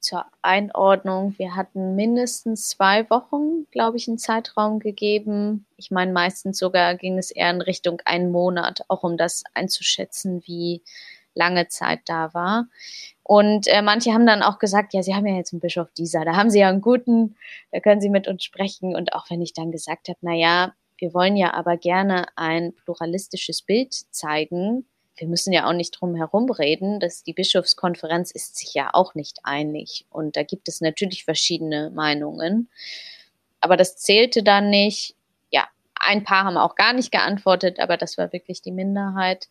[0.00, 5.66] Zur Einordnung, wir hatten mindestens zwei Wochen, glaube ich, einen Zeitraum gegeben.
[5.76, 10.42] Ich meine, meistens sogar ging es eher in Richtung einen Monat, auch um das einzuschätzen,
[10.44, 10.82] wie
[11.34, 12.66] lange Zeit da war.
[13.22, 16.24] Und äh, manche haben dann auch gesagt, ja, Sie haben ja jetzt einen Bischof dieser,
[16.24, 17.36] da haben Sie ja einen guten,
[17.70, 18.96] da können Sie mit uns sprechen.
[18.96, 22.72] Und auch wenn ich dann gesagt habe, na ja, wir wollen ja aber gerne ein
[22.74, 28.56] pluralistisches Bild zeigen, wir müssen ja auch nicht drum herum reden, dass die Bischofskonferenz ist
[28.56, 30.04] sich ja auch nicht einig.
[30.10, 32.68] Und da gibt es natürlich verschiedene Meinungen.
[33.60, 35.16] Aber das zählte dann nicht.
[35.50, 39.48] Ja, ein paar haben auch gar nicht geantwortet, aber das war wirklich die Minderheit.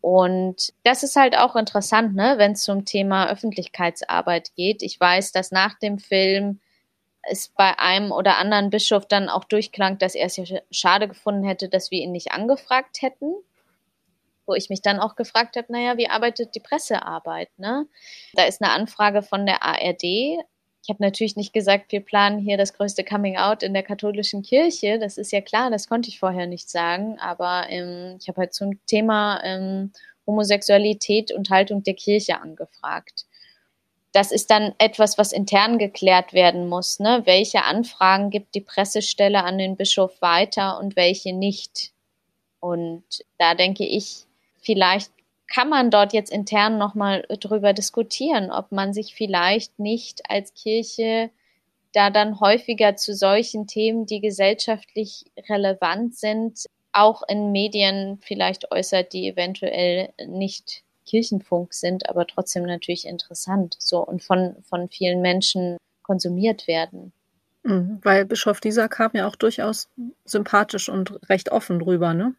[0.00, 4.82] Und das ist halt auch interessant, ne, wenn es zum Thema Öffentlichkeitsarbeit geht.
[4.82, 6.60] Ich weiß, dass nach dem Film
[7.30, 11.44] es bei einem oder anderen Bischof dann auch durchklang, dass er es ja schade gefunden
[11.44, 13.34] hätte, dass wir ihn nicht angefragt hätten
[14.46, 17.48] wo ich mich dann auch gefragt habe, naja, wie arbeitet die Pressearbeit?
[17.58, 17.86] Ne?
[18.34, 20.02] Da ist eine Anfrage von der ARD.
[20.02, 24.42] Ich habe natürlich nicht gesagt, wir planen hier das größte Coming Out in der katholischen
[24.42, 24.98] Kirche.
[24.98, 27.18] Das ist ja klar, das konnte ich vorher nicht sagen.
[27.18, 29.92] Aber ähm, ich habe halt zum Thema ähm,
[30.26, 33.24] Homosexualität und Haltung der Kirche angefragt.
[34.14, 37.00] Das ist dann etwas, was intern geklärt werden muss.
[37.00, 37.22] Ne?
[37.24, 41.90] Welche Anfragen gibt die Pressestelle an den Bischof weiter und welche nicht?
[42.60, 43.02] Und
[43.38, 44.24] da denke ich,
[44.62, 45.10] vielleicht
[45.48, 51.30] kann man dort jetzt intern nochmal drüber diskutieren, ob man sich vielleicht nicht als Kirche
[51.92, 59.12] da dann häufiger zu solchen Themen, die gesellschaftlich relevant sind, auch in Medien vielleicht äußert,
[59.12, 65.76] die eventuell nicht Kirchenfunk sind, aber trotzdem natürlich interessant so und von, von vielen Menschen
[66.02, 67.12] konsumiert werden.
[67.62, 69.88] Mhm, weil Bischof dieser kam ja auch durchaus
[70.24, 72.34] sympathisch und recht offen drüber, ne?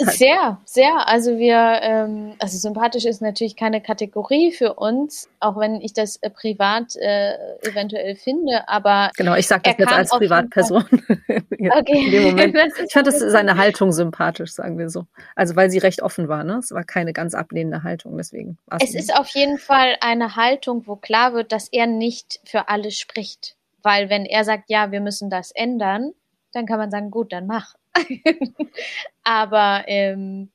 [0.00, 1.08] Sehr, sehr.
[1.08, 6.16] Also wir, ähm, also sympathisch ist natürlich keine Kategorie für uns, auch wenn ich das
[6.16, 10.84] äh, privat äh, eventuell finde, aber genau, ich sage das jetzt als Privatperson.
[10.88, 12.54] okay.
[12.84, 15.06] Ich fand das seine Haltung sympathisch, sagen wir so.
[15.34, 16.58] Also weil sie recht offen war, ne?
[16.58, 18.56] Es war keine ganz ablehnende Haltung, deswegen.
[18.80, 22.92] Es ist auf jeden Fall eine Haltung, wo klar wird, dass er nicht für alle
[22.92, 26.12] spricht, weil wenn er sagt, ja, wir müssen das ändern,
[26.52, 27.74] dann kann man sagen, gut, dann mach.
[29.24, 30.50] Aber ähm,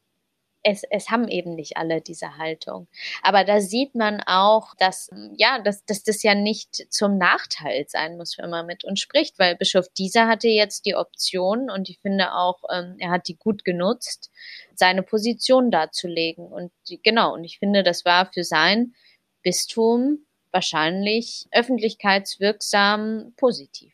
[0.63, 2.87] es, es haben eben nicht alle diese Haltung.
[3.21, 8.17] Aber da sieht man auch, dass, ja, dass, dass das ja nicht zum Nachteil sein
[8.17, 11.99] muss, wenn man mit uns spricht, weil Bischof Dieser hatte jetzt die Option und ich
[11.99, 14.31] finde auch, ähm, er hat die gut genutzt,
[14.73, 16.47] seine Position darzulegen.
[16.47, 16.71] Und
[17.03, 18.95] genau, und ich finde, das war für sein
[19.43, 23.93] Bistum wahrscheinlich öffentlichkeitswirksam positiv.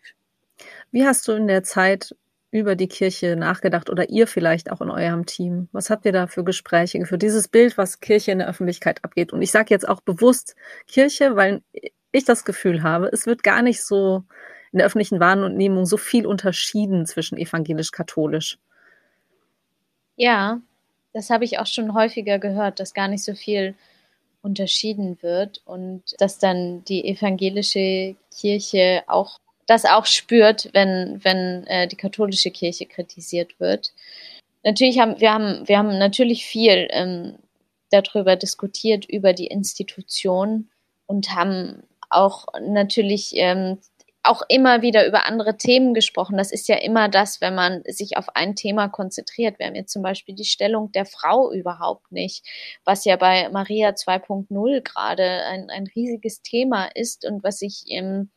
[0.92, 2.16] Wie hast du in der Zeit
[2.52, 5.70] über die Kirche nachgedacht oder ihr vielleicht auch in eurem Team?
[5.72, 9.32] Was habt ihr da für Gespräche für dieses Bild, was Kirche in der Öffentlichkeit abgeht?
[9.32, 10.56] Und ich sage jetzt auch bewusst
[10.88, 11.62] Kirche, weil
[12.12, 14.24] ich das Gefühl habe, es wird gar nicht so
[14.72, 18.58] in der öffentlichen Wahrnehmung so viel unterschieden zwischen evangelisch-katholisch.
[20.16, 20.62] Ja,
[21.14, 23.76] das habe ich auch schon häufiger gehört, dass gar nicht so viel
[24.42, 31.88] unterschieden wird und dass dann die evangelische Kirche auch das auch spürt, wenn, wenn äh,
[31.88, 33.93] die katholische Kirche kritisiert wird.
[34.63, 37.36] Natürlich haben wir haben wir haben natürlich viel ähm,
[37.91, 40.69] darüber diskutiert über die Institution
[41.05, 43.77] und haben auch natürlich ähm,
[44.23, 46.38] auch immer wieder über andere Themen gesprochen.
[46.38, 49.60] Das ist ja immer das, wenn man sich auf ein Thema konzentriert.
[49.60, 52.45] Wir haben jetzt zum Beispiel die Stellung der Frau überhaupt nicht,
[52.84, 58.29] was ja bei Maria 2.0 gerade ein, ein riesiges Thema ist und was ich ähm,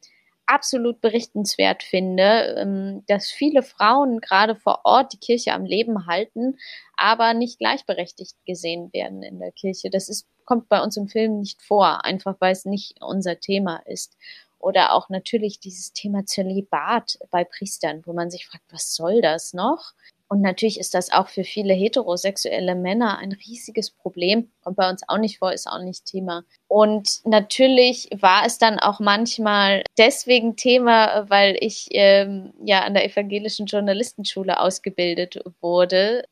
[0.53, 6.59] absolut berichtenswert finde, ähm, dass viele Frauen gerade vor Ort die Kirche am Leben halten,
[6.97, 9.89] aber nicht gleichberechtigt gesehen werden in der Kirche.
[9.89, 13.77] Das ist, kommt bei uns im Film nicht vor, einfach weil es nicht unser Thema
[13.87, 14.17] ist.
[14.59, 19.55] Oder auch natürlich dieses Thema Zölibat bei Priestern, wo man sich fragt, was soll das
[19.55, 19.93] noch?
[20.33, 24.51] Und natürlich ist das auch für viele heterosexuelle Männer ein riesiges Problem.
[24.63, 26.45] Kommt bei uns auch nicht vor, ist auch nicht Thema.
[26.69, 33.05] Und natürlich war es dann auch manchmal deswegen Thema, weil ich ähm, ja an der
[33.05, 36.25] evangelischen Journalistenschule ausgebildet wurde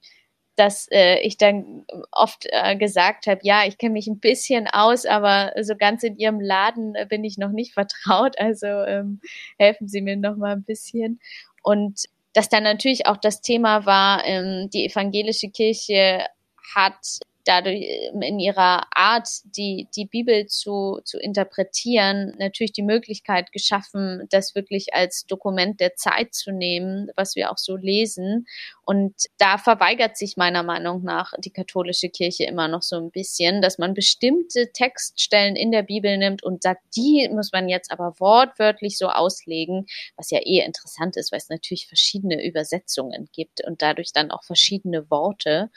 [0.57, 5.07] dass äh, ich dann oft äh, gesagt habe, ja, ich kenne mich ein bisschen aus,
[5.07, 8.39] aber so ganz in Ihrem Laden äh, bin ich noch nicht vertraut.
[8.39, 9.21] Also ähm,
[9.59, 11.19] helfen Sie mir noch mal ein bisschen.
[11.63, 16.27] Und dass dann natürlich auch das Thema war, ähm, die evangelische Kirche
[16.75, 23.53] hat dadurch ähm, in ihrer Art, die, die Bibel zu, zu interpretieren, natürlich die Möglichkeit
[23.53, 28.47] geschaffen, das wirklich als Dokument der Zeit zu nehmen, was wir auch so lesen.
[28.85, 33.63] Und da verweigert sich meiner Meinung nach die katholische Kirche immer noch so ein bisschen,
[33.63, 38.15] dass man bestimmte Textstellen in der Bibel nimmt und sagt, die muss man jetzt aber
[38.19, 43.83] wortwörtlich so auslegen, was ja eh interessant ist, weil es natürlich verschiedene Übersetzungen gibt und
[43.83, 45.71] dadurch dann auch verschiedene Worte.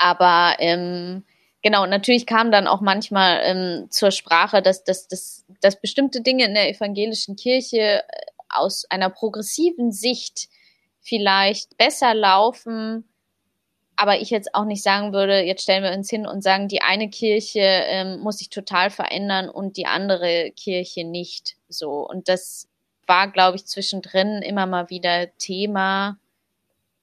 [0.00, 1.24] Aber ähm,
[1.62, 6.46] genau, natürlich kam dann auch manchmal ähm, zur Sprache, dass, dass, dass, dass bestimmte Dinge
[6.46, 8.02] in der evangelischen Kirche äh,
[8.48, 10.48] aus einer progressiven Sicht
[11.02, 13.04] vielleicht besser laufen,
[13.94, 16.80] aber ich jetzt auch nicht sagen würde, jetzt stellen wir uns hin und sagen, die
[16.80, 22.08] eine Kirche ähm, muss sich total verändern und die andere Kirche nicht so.
[22.08, 22.68] Und das
[23.06, 26.18] war, glaube ich, zwischendrin immer mal wieder Thema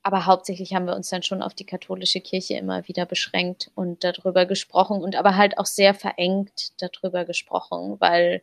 [0.08, 4.06] aber hauptsächlich haben wir uns dann schon auf die katholische Kirche immer wieder beschränkt und
[4.06, 8.42] darüber gesprochen und aber halt auch sehr verengt darüber gesprochen, weil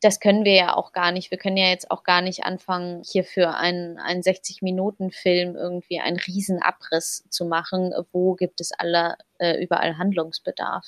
[0.00, 1.32] das können wir ja auch gar nicht.
[1.32, 6.18] Wir können ja jetzt auch gar nicht anfangen, hier für einen, einen 60-Minuten-Film irgendwie einen
[6.18, 7.92] Riesenabriss zu machen.
[8.12, 10.86] Wo gibt es alle, äh, überall Handlungsbedarf?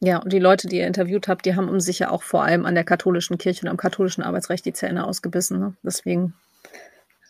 [0.00, 2.42] Ja, und die Leute, die ihr interviewt habt, die haben um sich ja auch vor
[2.42, 5.58] allem an der katholischen Kirche und am katholischen Arbeitsrecht die Zähne ausgebissen.
[5.58, 5.74] Ne?
[5.82, 6.34] Deswegen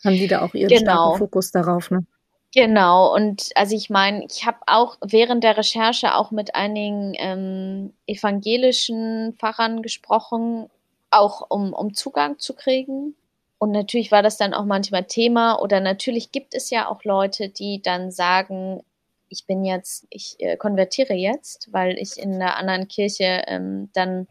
[0.03, 0.93] haben die da auch ihren genau.
[0.93, 2.05] starken Fokus darauf, ne?
[2.53, 7.93] Genau, und also ich meine, ich habe auch während der Recherche auch mit einigen ähm,
[8.07, 10.67] evangelischen Pfarrern gesprochen,
[11.11, 13.15] auch um, um Zugang zu kriegen.
[13.59, 15.59] Und natürlich war das dann auch manchmal Thema.
[15.59, 18.81] Oder natürlich gibt es ja auch Leute, die dann sagen,
[19.27, 24.27] ich bin jetzt, ich äh, konvertiere jetzt, weil ich in einer anderen Kirche ähm, dann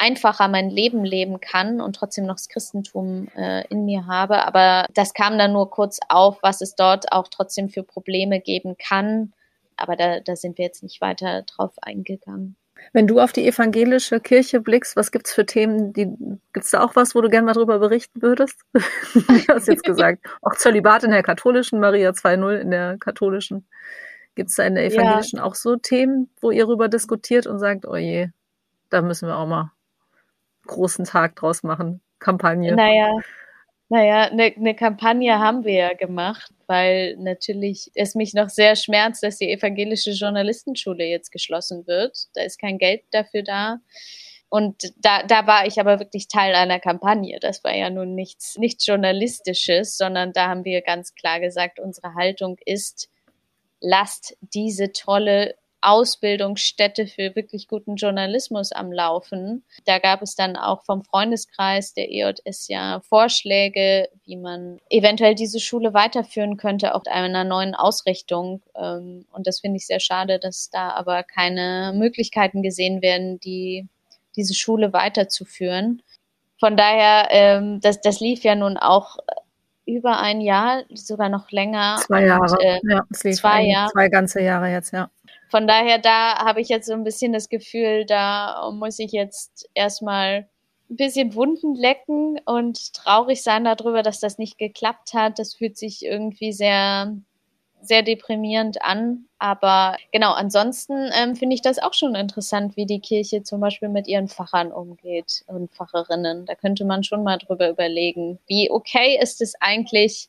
[0.00, 4.44] einfacher mein Leben leben kann und trotzdem noch das Christentum äh, in mir habe.
[4.44, 8.76] Aber das kam dann nur kurz auf, was es dort auch trotzdem für Probleme geben
[8.78, 9.32] kann.
[9.76, 12.56] Aber da, da sind wir jetzt nicht weiter drauf eingegangen.
[12.94, 16.08] Wenn du auf die evangelische Kirche blickst, was gibt's für Themen, die
[16.54, 18.58] gibt's da auch was, wo du gerne mal drüber berichten würdest?
[18.72, 23.68] du hast jetzt gesagt, auch Zölibat in der katholischen, Maria 2.0 in der katholischen.
[24.34, 25.44] Gibt's da in der evangelischen ja.
[25.44, 28.28] auch so Themen, wo ihr darüber diskutiert und sagt, oh je,
[28.88, 29.72] da müssen wir auch mal
[30.66, 32.00] großen Tag draus machen.
[32.18, 32.74] Kampagne.
[32.74, 33.12] Naja,
[33.90, 39.24] naja, eine ne Kampagne haben wir ja gemacht, weil natürlich es mich noch sehr schmerzt,
[39.24, 42.28] dass die evangelische Journalistenschule jetzt geschlossen wird.
[42.34, 43.80] Da ist kein Geld dafür da.
[44.48, 47.38] Und da, da war ich aber wirklich Teil einer Kampagne.
[47.40, 52.14] Das war ja nun nichts, nichts Journalistisches, sondern da haben wir ganz klar gesagt, unsere
[52.14, 53.10] Haltung ist,
[53.80, 59.64] lasst diese tolle Ausbildungsstätte für wirklich guten Journalismus am Laufen.
[59.84, 65.60] Da gab es dann auch vom Freundeskreis der EJS ja Vorschläge, wie man eventuell diese
[65.60, 68.62] Schule weiterführen könnte, auch einer neuen Ausrichtung.
[68.74, 73.86] Ähm, und das finde ich sehr schade, dass da aber keine Möglichkeiten gesehen werden, die
[74.36, 76.02] diese Schule weiterzuführen.
[76.58, 79.16] Von daher, ähm, das, das lief ja nun auch
[79.86, 81.96] über ein Jahr, sogar noch länger.
[82.06, 82.52] Zwei Jahre.
[82.52, 83.90] Und, äh, ja, zwei, Jahre.
[83.90, 85.10] zwei ganze Jahre jetzt, ja.
[85.50, 89.68] Von daher, da habe ich jetzt so ein bisschen das Gefühl, da muss ich jetzt
[89.74, 90.48] erstmal
[90.88, 95.38] ein bisschen Wunden lecken und traurig sein darüber, dass das nicht geklappt hat.
[95.38, 97.16] Das fühlt sich irgendwie sehr,
[97.80, 99.26] sehr deprimierend an.
[99.40, 103.88] Aber genau, ansonsten ähm, finde ich das auch schon interessant, wie die Kirche zum Beispiel
[103.88, 106.46] mit ihren Pfarrern umgeht und Pfarrerinnen.
[106.46, 110.28] Da könnte man schon mal drüber überlegen, wie okay ist es eigentlich,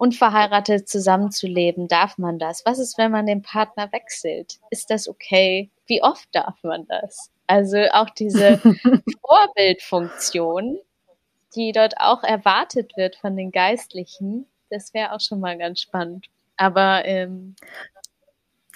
[0.00, 1.86] unverheiratet zusammenzuleben?
[1.86, 2.64] Darf man das?
[2.64, 4.58] Was ist, wenn man den Partner wechselt?
[4.70, 5.70] Ist das okay?
[5.86, 7.30] Wie oft darf man das?
[7.46, 8.58] Also auch diese
[9.28, 10.78] Vorbildfunktion,
[11.54, 16.26] die dort auch erwartet wird von den Geistlichen, das wäre auch schon mal ganz spannend.
[16.56, 17.54] Aber ähm,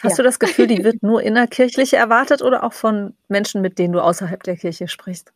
[0.02, 0.16] Hast ja.
[0.16, 4.00] du das Gefühl, die wird nur innerkirchlich erwartet oder auch von Menschen, mit denen du
[4.00, 5.32] außerhalb der Kirche sprichst?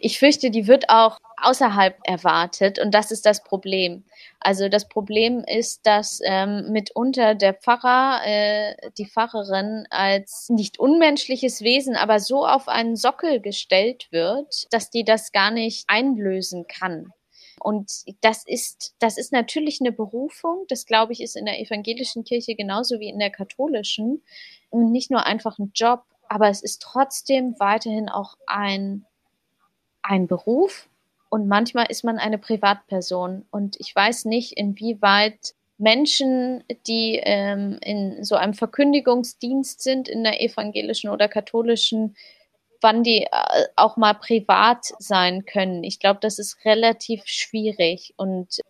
[0.00, 4.04] Ich fürchte, die wird auch außerhalb erwartet und das ist das Problem.
[4.44, 11.62] Also das Problem ist, dass ähm, mitunter der Pfarrer, äh, die Pfarrerin als nicht unmenschliches
[11.62, 17.10] Wesen, aber so auf einen Sockel gestellt wird, dass die das gar nicht einlösen kann.
[17.58, 20.66] Und das ist, das ist natürlich eine Berufung.
[20.68, 24.22] Das glaube ich ist in der evangelischen Kirche genauso wie in der katholischen.
[24.68, 29.06] Und nicht nur einfach ein Job, aber es ist trotzdem weiterhin auch ein
[30.04, 30.88] ein Beruf
[31.34, 33.44] und manchmal ist man eine Privatperson.
[33.50, 40.40] Und ich weiß nicht, inwieweit Menschen, die ähm, in so einem Verkündigungsdienst sind, in der
[40.40, 42.14] evangelischen oder katholischen,
[42.80, 45.82] wann die äh, auch mal privat sein können.
[45.82, 48.14] Ich glaube, das ist relativ schwierig.
[48.16, 48.60] Und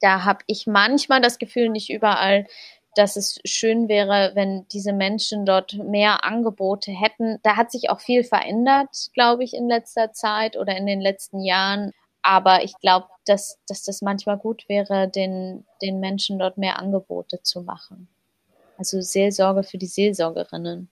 [0.00, 2.46] da habe ich manchmal das Gefühl, nicht überall
[2.94, 7.38] dass es schön wäre, wenn diese Menschen dort mehr Angebote hätten.
[7.42, 11.40] Da hat sich auch viel verändert, glaube ich, in letzter Zeit oder in den letzten
[11.40, 11.92] Jahren.
[12.22, 17.42] Aber ich glaube, dass, dass das manchmal gut wäre, den, den Menschen dort mehr Angebote
[17.42, 18.08] zu machen.
[18.76, 20.90] Also Seelsorge für die Seelsorgerinnen.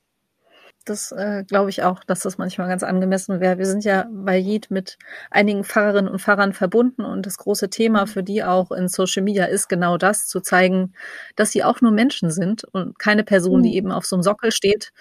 [0.85, 3.59] Das äh, glaube ich auch, dass das manchmal ganz angemessen wäre.
[3.59, 4.99] Wir sind ja bei JID mit
[5.31, 9.45] einigen Pfarrerinnen und Pfarrern verbunden und das große Thema für die auch in Social Media
[9.45, 10.95] ist genau das, zu zeigen,
[11.37, 13.75] dass sie auch nur Menschen sind und keine Person, die mhm.
[13.75, 14.93] eben auf so einem Sockel steht.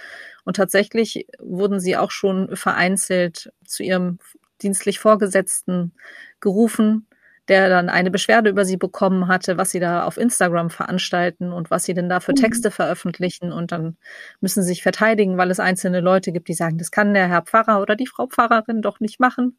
[0.44, 4.20] Und tatsächlich wurden sie auch schon vereinzelt zu ihrem
[4.62, 5.94] dienstlich Vorgesetzten
[6.40, 7.08] gerufen,
[7.48, 11.72] der dann eine Beschwerde über sie bekommen hatte, was sie da auf Instagram veranstalten und
[11.72, 12.38] was sie denn da für mhm.
[12.38, 13.52] Texte veröffentlichen.
[13.52, 13.98] Und dann
[14.42, 17.44] müssen sie sich verteidigen, weil es einzelne Leute gibt, die sagen, das kann der Herr
[17.44, 19.58] Pfarrer oder die Frau Pfarrerin doch nicht machen.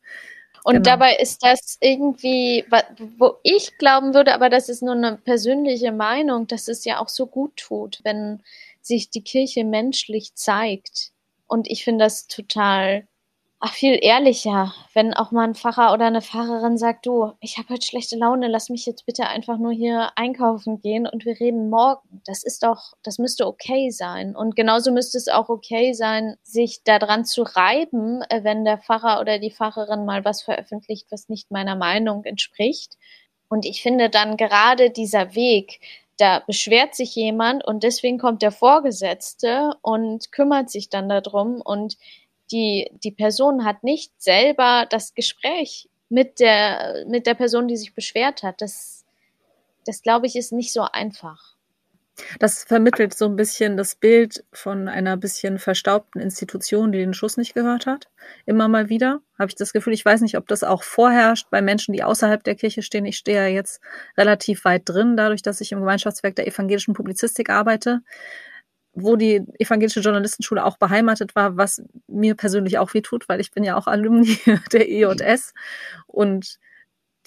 [0.64, 0.84] Und genau.
[0.84, 2.64] dabei ist das irgendwie,
[3.18, 7.08] wo ich glauben würde, aber das ist nur eine persönliche Meinung, dass es ja auch
[7.08, 8.42] so gut tut, wenn
[8.82, 11.12] sich die Kirche menschlich zeigt.
[11.46, 13.06] Und ich finde das total
[13.60, 17.70] ach, viel ehrlicher, wenn auch mal ein Pfarrer oder eine Pfarrerin sagt, du, ich habe
[17.70, 21.68] heute schlechte Laune, lass mich jetzt bitte einfach nur hier einkaufen gehen und wir reden
[21.68, 22.22] morgen.
[22.24, 24.36] Das ist doch, das müsste okay sein.
[24.36, 29.20] Und genauso müsste es auch okay sein, sich daran zu reiben, äh, wenn der Pfarrer
[29.20, 32.96] oder die Pfarrerin mal was veröffentlicht, was nicht meiner Meinung entspricht.
[33.48, 35.80] Und ich finde dann gerade dieser Weg,
[36.16, 41.96] da beschwert sich jemand und deswegen kommt der Vorgesetzte und kümmert sich dann darum und
[42.52, 47.94] die, die Person hat nicht selber das Gespräch mit der, mit der Person, die sich
[47.94, 48.60] beschwert hat.
[48.60, 49.04] Das,
[49.84, 51.58] das glaube ich, ist nicht so einfach.
[52.40, 57.36] Das vermittelt so ein bisschen das Bild von einer bisschen verstaubten Institution, die den Schuss
[57.36, 58.08] nicht gehört hat.
[58.44, 59.92] Immer mal wieder habe ich das Gefühl.
[59.92, 63.04] Ich weiß nicht, ob das auch vorherrscht bei Menschen, die außerhalb der Kirche stehen.
[63.04, 63.80] Ich stehe ja jetzt
[64.16, 68.00] relativ weit drin, dadurch, dass ich im Gemeinschaftswerk der evangelischen Publizistik arbeite
[69.02, 73.50] wo die evangelische Journalistenschule auch beheimatet war, was mir persönlich auch weh tut, weil ich
[73.50, 74.38] bin ja auch Alumni
[74.72, 75.54] der EJS.
[76.06, 76.58] Und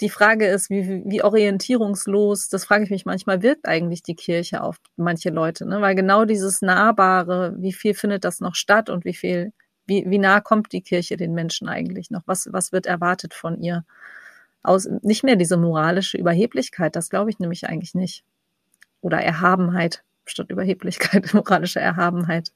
[0.00, 4.62] die Frage ist, wie, wie orientierungslos, das frage ich mich manchmal, wirkt eigentlich die Kirche
[4.62, 5.80] auf manche Leute, ne?
[5.80, 9.52] Weil genau dieses Nahbare, wie viel findet das noch statt und wie viel,
[9.86, 12.22] wie, wie nah kommt die Kirche den Menschen eigentlich noch?
[12.26, 13.84] Was, was wird erwartet von ihr?
[14.64, 18.24] Aus, nicht mehr diese moralische Überheblichkeit, das glaube ich nämlich eigentlich nicht.
[19.00, 22.52] Oder Erhabenheit statt Überheblichkeit, moralische Erhabenheit.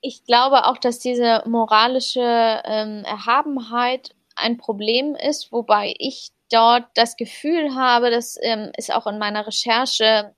[0.00, 2.20] Ich glaube auch, dass diese moralische
[2.64, 9.06] ähm, Erhabenheit ein Problem ist, wobei ich dort das Gefühl habe, das ähm, ist auch
[9.06, 10.34] in meiner Recherche,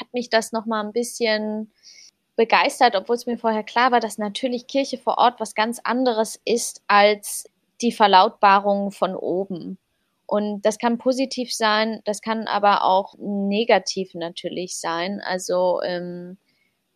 [0.00, 1.72] hat mich das nochmal ein bisschen
[2.36, 6.40] begeistert, obwohl es mir vorher klar war, dass natürlich Kirche vor Ort was ganz anderes
[6.44, 7.48] ist als
[7.80, 9.78] die Verlautbarung von oben.
[10.26, 15.20] Und das kann positiv sein, das kann aber auch negativ natürlich sein.
[15.20, 16.38] Also ähm,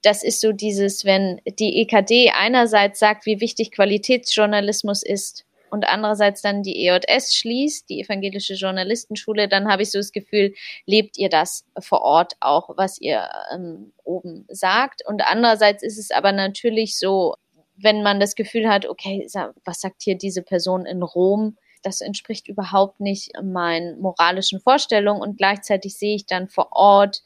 [0.03, 6.41] das ist so dieses, wenn die EKD einerseits sagt, wie wichtig Qualitätsjournalismus ist und andererseits
[6.41, 10.55] dann die EJS schließt, die Evangelische Journalistenschule, dann habe ich so das Gefühl,
[10.87, 15.05] lebt ihr das vor Ort auch, was ihr ähm, oben sagt.
[15.07, 17.35] Und andererseits ist es aber natürlich so,
[17.77, 19.27] wenn man das Gefühl hat, okay,
[19.65, 21.57] was sagt hier diese Person in Rom?
[21.83, 27.23] Das entspricht überhaupt nicht meinen moralischen Vorstellungen und gleichzeitig sehe ich dann vor Ort,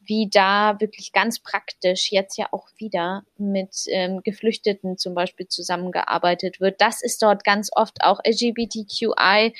[0.00, 6.60] wie da wirklich ganz praktisch jetzt ja auch wieder mit ähm, Geflüchteten zum Beispiel zusammengearbeitet
[6.60, 6.80] wird.
[6.80, 9.52] Das ist dort ganz oft auch LGBTQI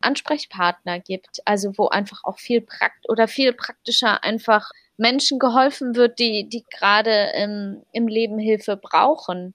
[0.00, 6.18] Ansprechpartner gibt, also wo einfach auch viel prakt oder viel praktischer einfach Menschen geholfen wird,
[6.18, 9.54] die, die gerade im, im Leben Hilfe brauchen,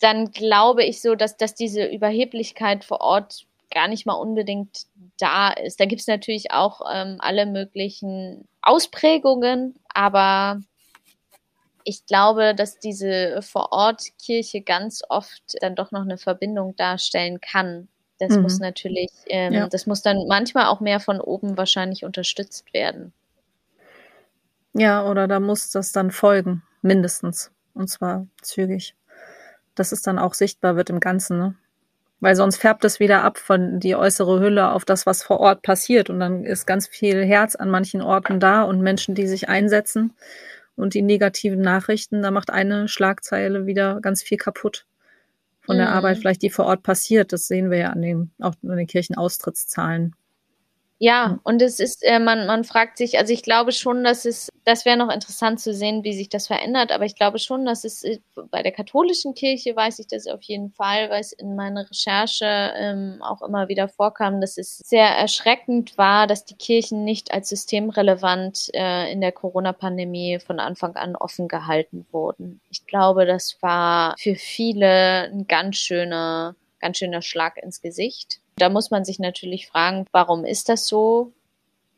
[0.00, 4.86] dann glaube ich so, dass, dass diese Überheblichkeit vor Ort gar nicht mal unbedingt
[5.18, 5.80] da ist.
[5.80, 10.60] Da gibt es natürlich auch ähm, alle möglichen Ausprägungen, aber
[11.84, 17.88] ich glaube, dass diese Vorortkirche ganz oft dann doch noch eine Verbindung darstellen kann.
[18.18, 18.42] Das mhm.
[18.42, 19.68] muss natürlich, ähm, ja.
[19.68, 23.12] das muss dann manchmal auch mehr von oben wahrscheinlich unterstützt werden.
[24.74, 27.52] Ja, oder da muss das dann folgen, mindestens.
[27.74, 28.94] Und zwar zügig.
[29.78, 31.54] Dass es dann auch sichtbar wird im Ganzen, ne?
[32.20, 35.62] Weil sonst färbt es wieder ab von die äußere Hülle auf das, was vor Ort
[35.62, 36.10] passiert.
[36.10, 40.14] Und dann ist ganz viel Herz an manchen Orten da und Menschen, die sich einsetzen.
[40.74, 44.84] Und die negativen Nachrichten, da macht eine Schlagzeile wieder ganz viel kaputt
[45.60, 46.20] von der Arbeit, mhm.
[46.22, 47.32] vielleicht die vor Ort passiert.
[47.32, 50.14] Das sehen wir ja an den, auch an den Kirchenaustrittszahlen.
[51.00, 54.48] Ja, und es ist, äh, man, man fragt sich, also ich glaube schon, dass es,
[54.64, 57.84] das wäre noch interessant zu sehen, wie sich das verändert, aber ich glaube schon, dass
[57.84, 58.18] es äh,
[58.50, 62.72] bei der katholischen Kirche weiß ich das auf jeden Fall, weil es in meiner Recherche
[62.76, 67.50] ähm, auch immer wieder vorkam, dass es sehr erschreckend war, dass die Kirchen nicht als
[67.50, 72.60] systemrelevant äh, in der Corona-Pandemie von Anfang an offen gehalten wurden.
[72.70, 78.40] Ich glaube, das war für viele ein ganz schöner, ganz schöner Schlag ins Gesicht.
[78.58, 81.32] Da muss man sich natürlich fragen, warum ist das so?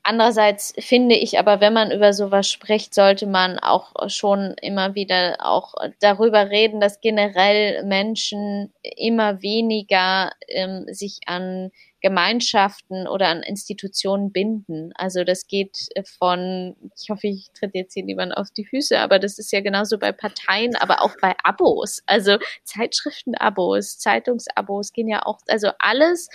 [0.02, 5.36] Andererseits finde ich aber, wenn man über sowas spricht, sollte man auch schon immer wieder
[5.40, 11.70] auch darüber reden, dass generell Menschen immer weniger ähm, sich an
[12.00, 14.92] Gemeinschaften oder an Institutionen binden.
[14.94, 15.88] Also das geht
[16.18, 19.60] von, ich hoffe, ich tritt jetzt hier niemand auf die Füße, aber das ist ja
[19.60, 22.02] genauso bei Parteien, aber auch bei Abos.
[22.06, 26.28] Also Zeitschriftenabos, Zeitungsabos gehen ja auch, also alles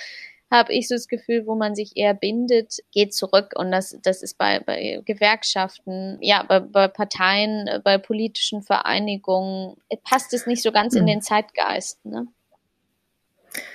[0.51, 3.53] habe ich so das Gefühl, wo man sich eher bindet, geht zurück.
[3.55, 10.34] Und das, das ist bei, bei Gewerkschaften, ja, bei, bei Parteien, bei politischen Vereinigungen, passt
[10.34, 11.07] es nicht so ganz in hm.
[11.07, 12.05] den Zeitgeist.
[12.05, 12.28] Ne?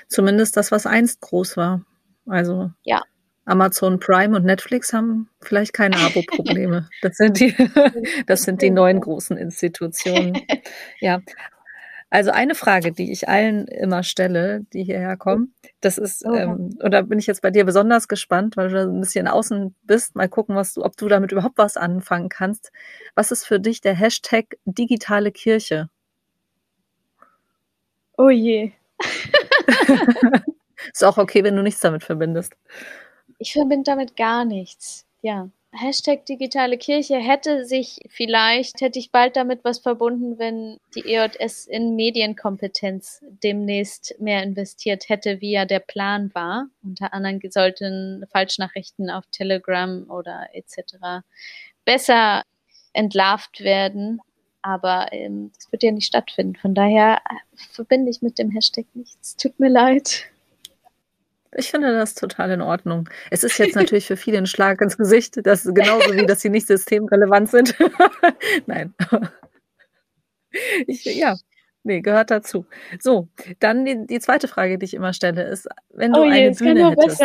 [0.09, 1.85] Zumindest das, was einst groß war.
[2.27, 3.03] Also ja.
[3.45, 6.89] Amazon Prime und Netflix haben vielleicht keine Abo-Probleme.
[7.03, 7.55] Das sind die,
[8.27, 10.41] das sind die neuen großen Institutionen.
[11.01, 11.21] Ja.
[12.13, 16.35] Also eine Frage, die ich allen immer stelle, die hierher kommen, das ist, oh.
[16.35, 19.29] ähm, und da bin ich jetzt bei dir besonders gespannt, weil du da ein bisschen
[19.29, 20.17] außen bist.
[20.17, 22.73] Mal gucken, was du, ob du damit überhaupt was anfangen kannst.
[23.15, 25.89] Was ist für dich der Hashtag digitale Kirche?
[28.19, 28.73] Oh je.
[30.93, 32.55] Ist auch okay, wenn du nichts damit verbindest.
[33.39, 35.07] Ich verbinde damit gar nichts.
[35.23, 35.51] Ja.
[35.73, 41.67] Hashtag digitale Kirche hätte sich vielleicht, hätte ich bald damit was verbunden, wenn die EJS
[41.67, 46.67] in Medienkompetenz demnächst mehr investiert hätte, wie ja der Plan war.
[46.83, 51.23] Unter anderem sollten Falschnachrichten auf Telegram oder etc.
[51.85, 52.43] besser
[52.93, 54.21] entlarvt werden.
[54.63, 56.57] Aber ähm, das wird ja nicht stattfinden.
[56.57, 57.35] Von daher äh,
[57.73, 59.37] verbinde ich mit dem Hashtag nichts.
[59.37, 60.31] Tut mir leid.
[61.57, 63.09] Ich finde das total in Ordnung.
[63.31, 66.51] Es ist jetzt natürlich für viele ein Schlag ins Gesicht, dass genauso wie, dass sie
[66.51, 67.77] nicht systemrelevant sind.
[68.67, 68.95] Nein.
[70.87, 71.37] Ich, ja,
[71.83, 72.67] nee, gehört dazu.
[72.99, 73.29] So,
[73.61, 76.51] dann die, die zweite Frage, die ich immer stelle, ist, wenn du oh je, eine
[76.53, 77.23] Bühne hättest.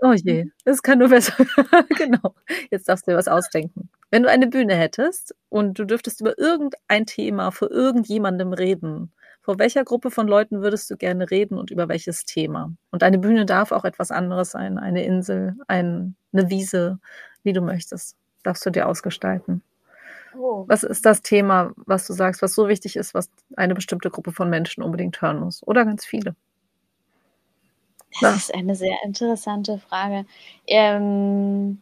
[0.00, 1.34] Oh je, es kann nur besser.
[1.96, 2.34] genau.
[2.70, 3.88] Jetzt darfst du dir was ausdenken.
[4.12, 9.10] Wenn du eine Bühne hättest und du dürftest über irgendein Thema vor irgendjemandem reden,
[9.40, 12.74] vor welcher Gruppe von Leuten würdest du gerne reden und über welches Thema?
[12.90, 16.98] Und eine Bühne darf auch etwas anderes sein, eine Insel, ein, eine Wiese,
[17.42, 18.16] wie du möchtest.
[18.42, 19.62] Darfst du dir ausgestalten.
[20.36, 20.64] Oh.
[20.68, 24.32] Was ist das Thema, was du sagst, was so wichtig ist, was eine bestimmte Gruppe
[24.32, 25.66] von Menschen unbedingt hören muss?
[25.66, 26.36] Oder ganz viele?
[28.20, 28.34] Das ja.
[28.34, 30.26] ist eine sehr interessante Frage.
[30.66, 31.80] Ähm,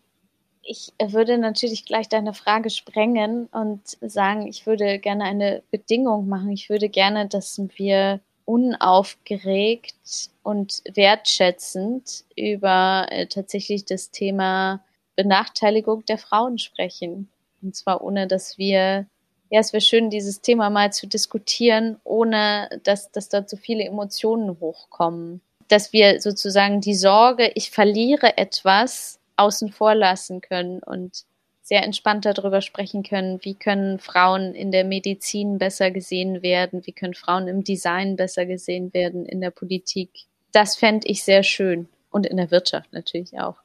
[0.71, 6.53] ich würde natürlich gleich deine Frage sprengen und sagen, ich würde gerne eine Bedingung machen.
[6.53, 9.97] Ich würde gerne, dass wir unaufgeregt
[10.45, 14.81] und wertschätzend über äh, tatsächlich das Thema
[15.17, 17.29] Benachteiligung der Frauen sprechen.
[17.63, 19.07] Und zwar ohne, dass wir,
[19.51, 23.83] ja, es wäre schön, dieses Thema mal zu diskutieren, ohne dass, dass dort so viele
[23.83, 25.41] Emotionen hochkommen.
[25.67, 31.25] Dass wir sozusagen die Sorge, ich verliere etwas, außen vor lassen können und
[31.63, 36.93] sehr entspannt darüber sprechen können, wie können Frauen in der Medizin besser gesehen werden, wie
[36.93, 40.11] können Frauen im Design besser gesehen werden, in der Politik.
[40.53, 43.57] Das fände ich sehr schön und in der Wirtschaft natürlich auch.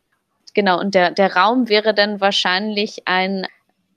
[0.54, 3.48] Genau, und der, der Raum wäre dann wahrscheinlich ein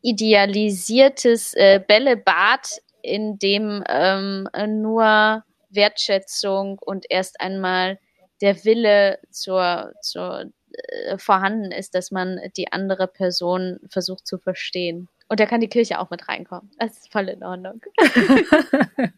[0.03, 7.99] idealisiertes äh, Bällebad, in dem ähm, nur Wertschätzung und erst einmal
[8.41, 15.09] der Wille zur, zur äh, vorhanden ist, dass man die andere Person versucht zu verstehen.
[15.29, 16.71] Und da kann die Kirche auch mit reinkommen.
[16.79, 17.83] Das ist voll in Ordnung.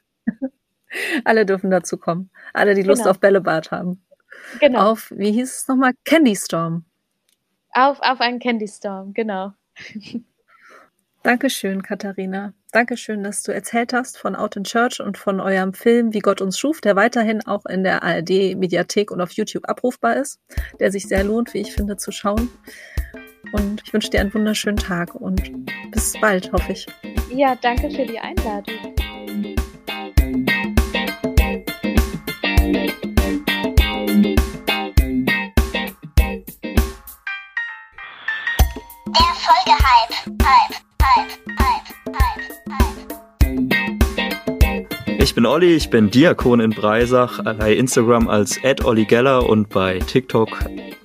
[1.24, 2.30] Alle dürfen dazu kommen.
[2.52, 3.10] Alle, die Lust genau.
[3.12, 4.04] auf Bällebad haben.
[4.58, 4.90] Genau.
[4.90, 5.92] Auf, wie hieß es nochmal?
[6.04, 6.84] Candy Storm.
[7.72, 9.52] Auf, auf einen Candy Storm, genau.
[11.22, 12.54] Dankeschön, Katharina.
[12.72, 16.40] Dankeschön, dass du erzählt hast von Out in Church und von eurem Film Wie Gott
[16.40, 20.40] uns schuf, der weiterhin auch in der ARD-Mediathek und auf YouTube abrufbar ist,
[20.78, 22.48] der sich sehr lohnt, wie ich finde, zu schauen.
[23.52, 25.42] Und ich wünsche dir einen wunderschönen Tag und
[25.90, 26.86] bis bald, hoffe ich.
[27.30, 28.74] Ja, danke für die Einladung.
[39.06, 40.44] Der Folgehype.
[40.44, 40.89] Hype.
[45.18, 49.98] Ich bin Olli, ich bin Diakon in Breisach, bei Instagram als Olli Geller und bei
[50.00, 50.48] TikTok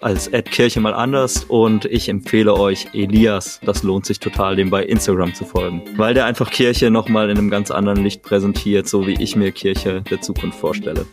[0.01, 3.59] als Kirche mal anders und ich empfehle euch Elias.
[3.63, 7.37] Das lohnt sich total, dem bei Instagram zu folgen, weil der einfach Kirche nochmal in
[7.37, 11.05] einem ganz anderen Licht präsentiert, so wie ich mir Kirche der Zukunft vorstelle.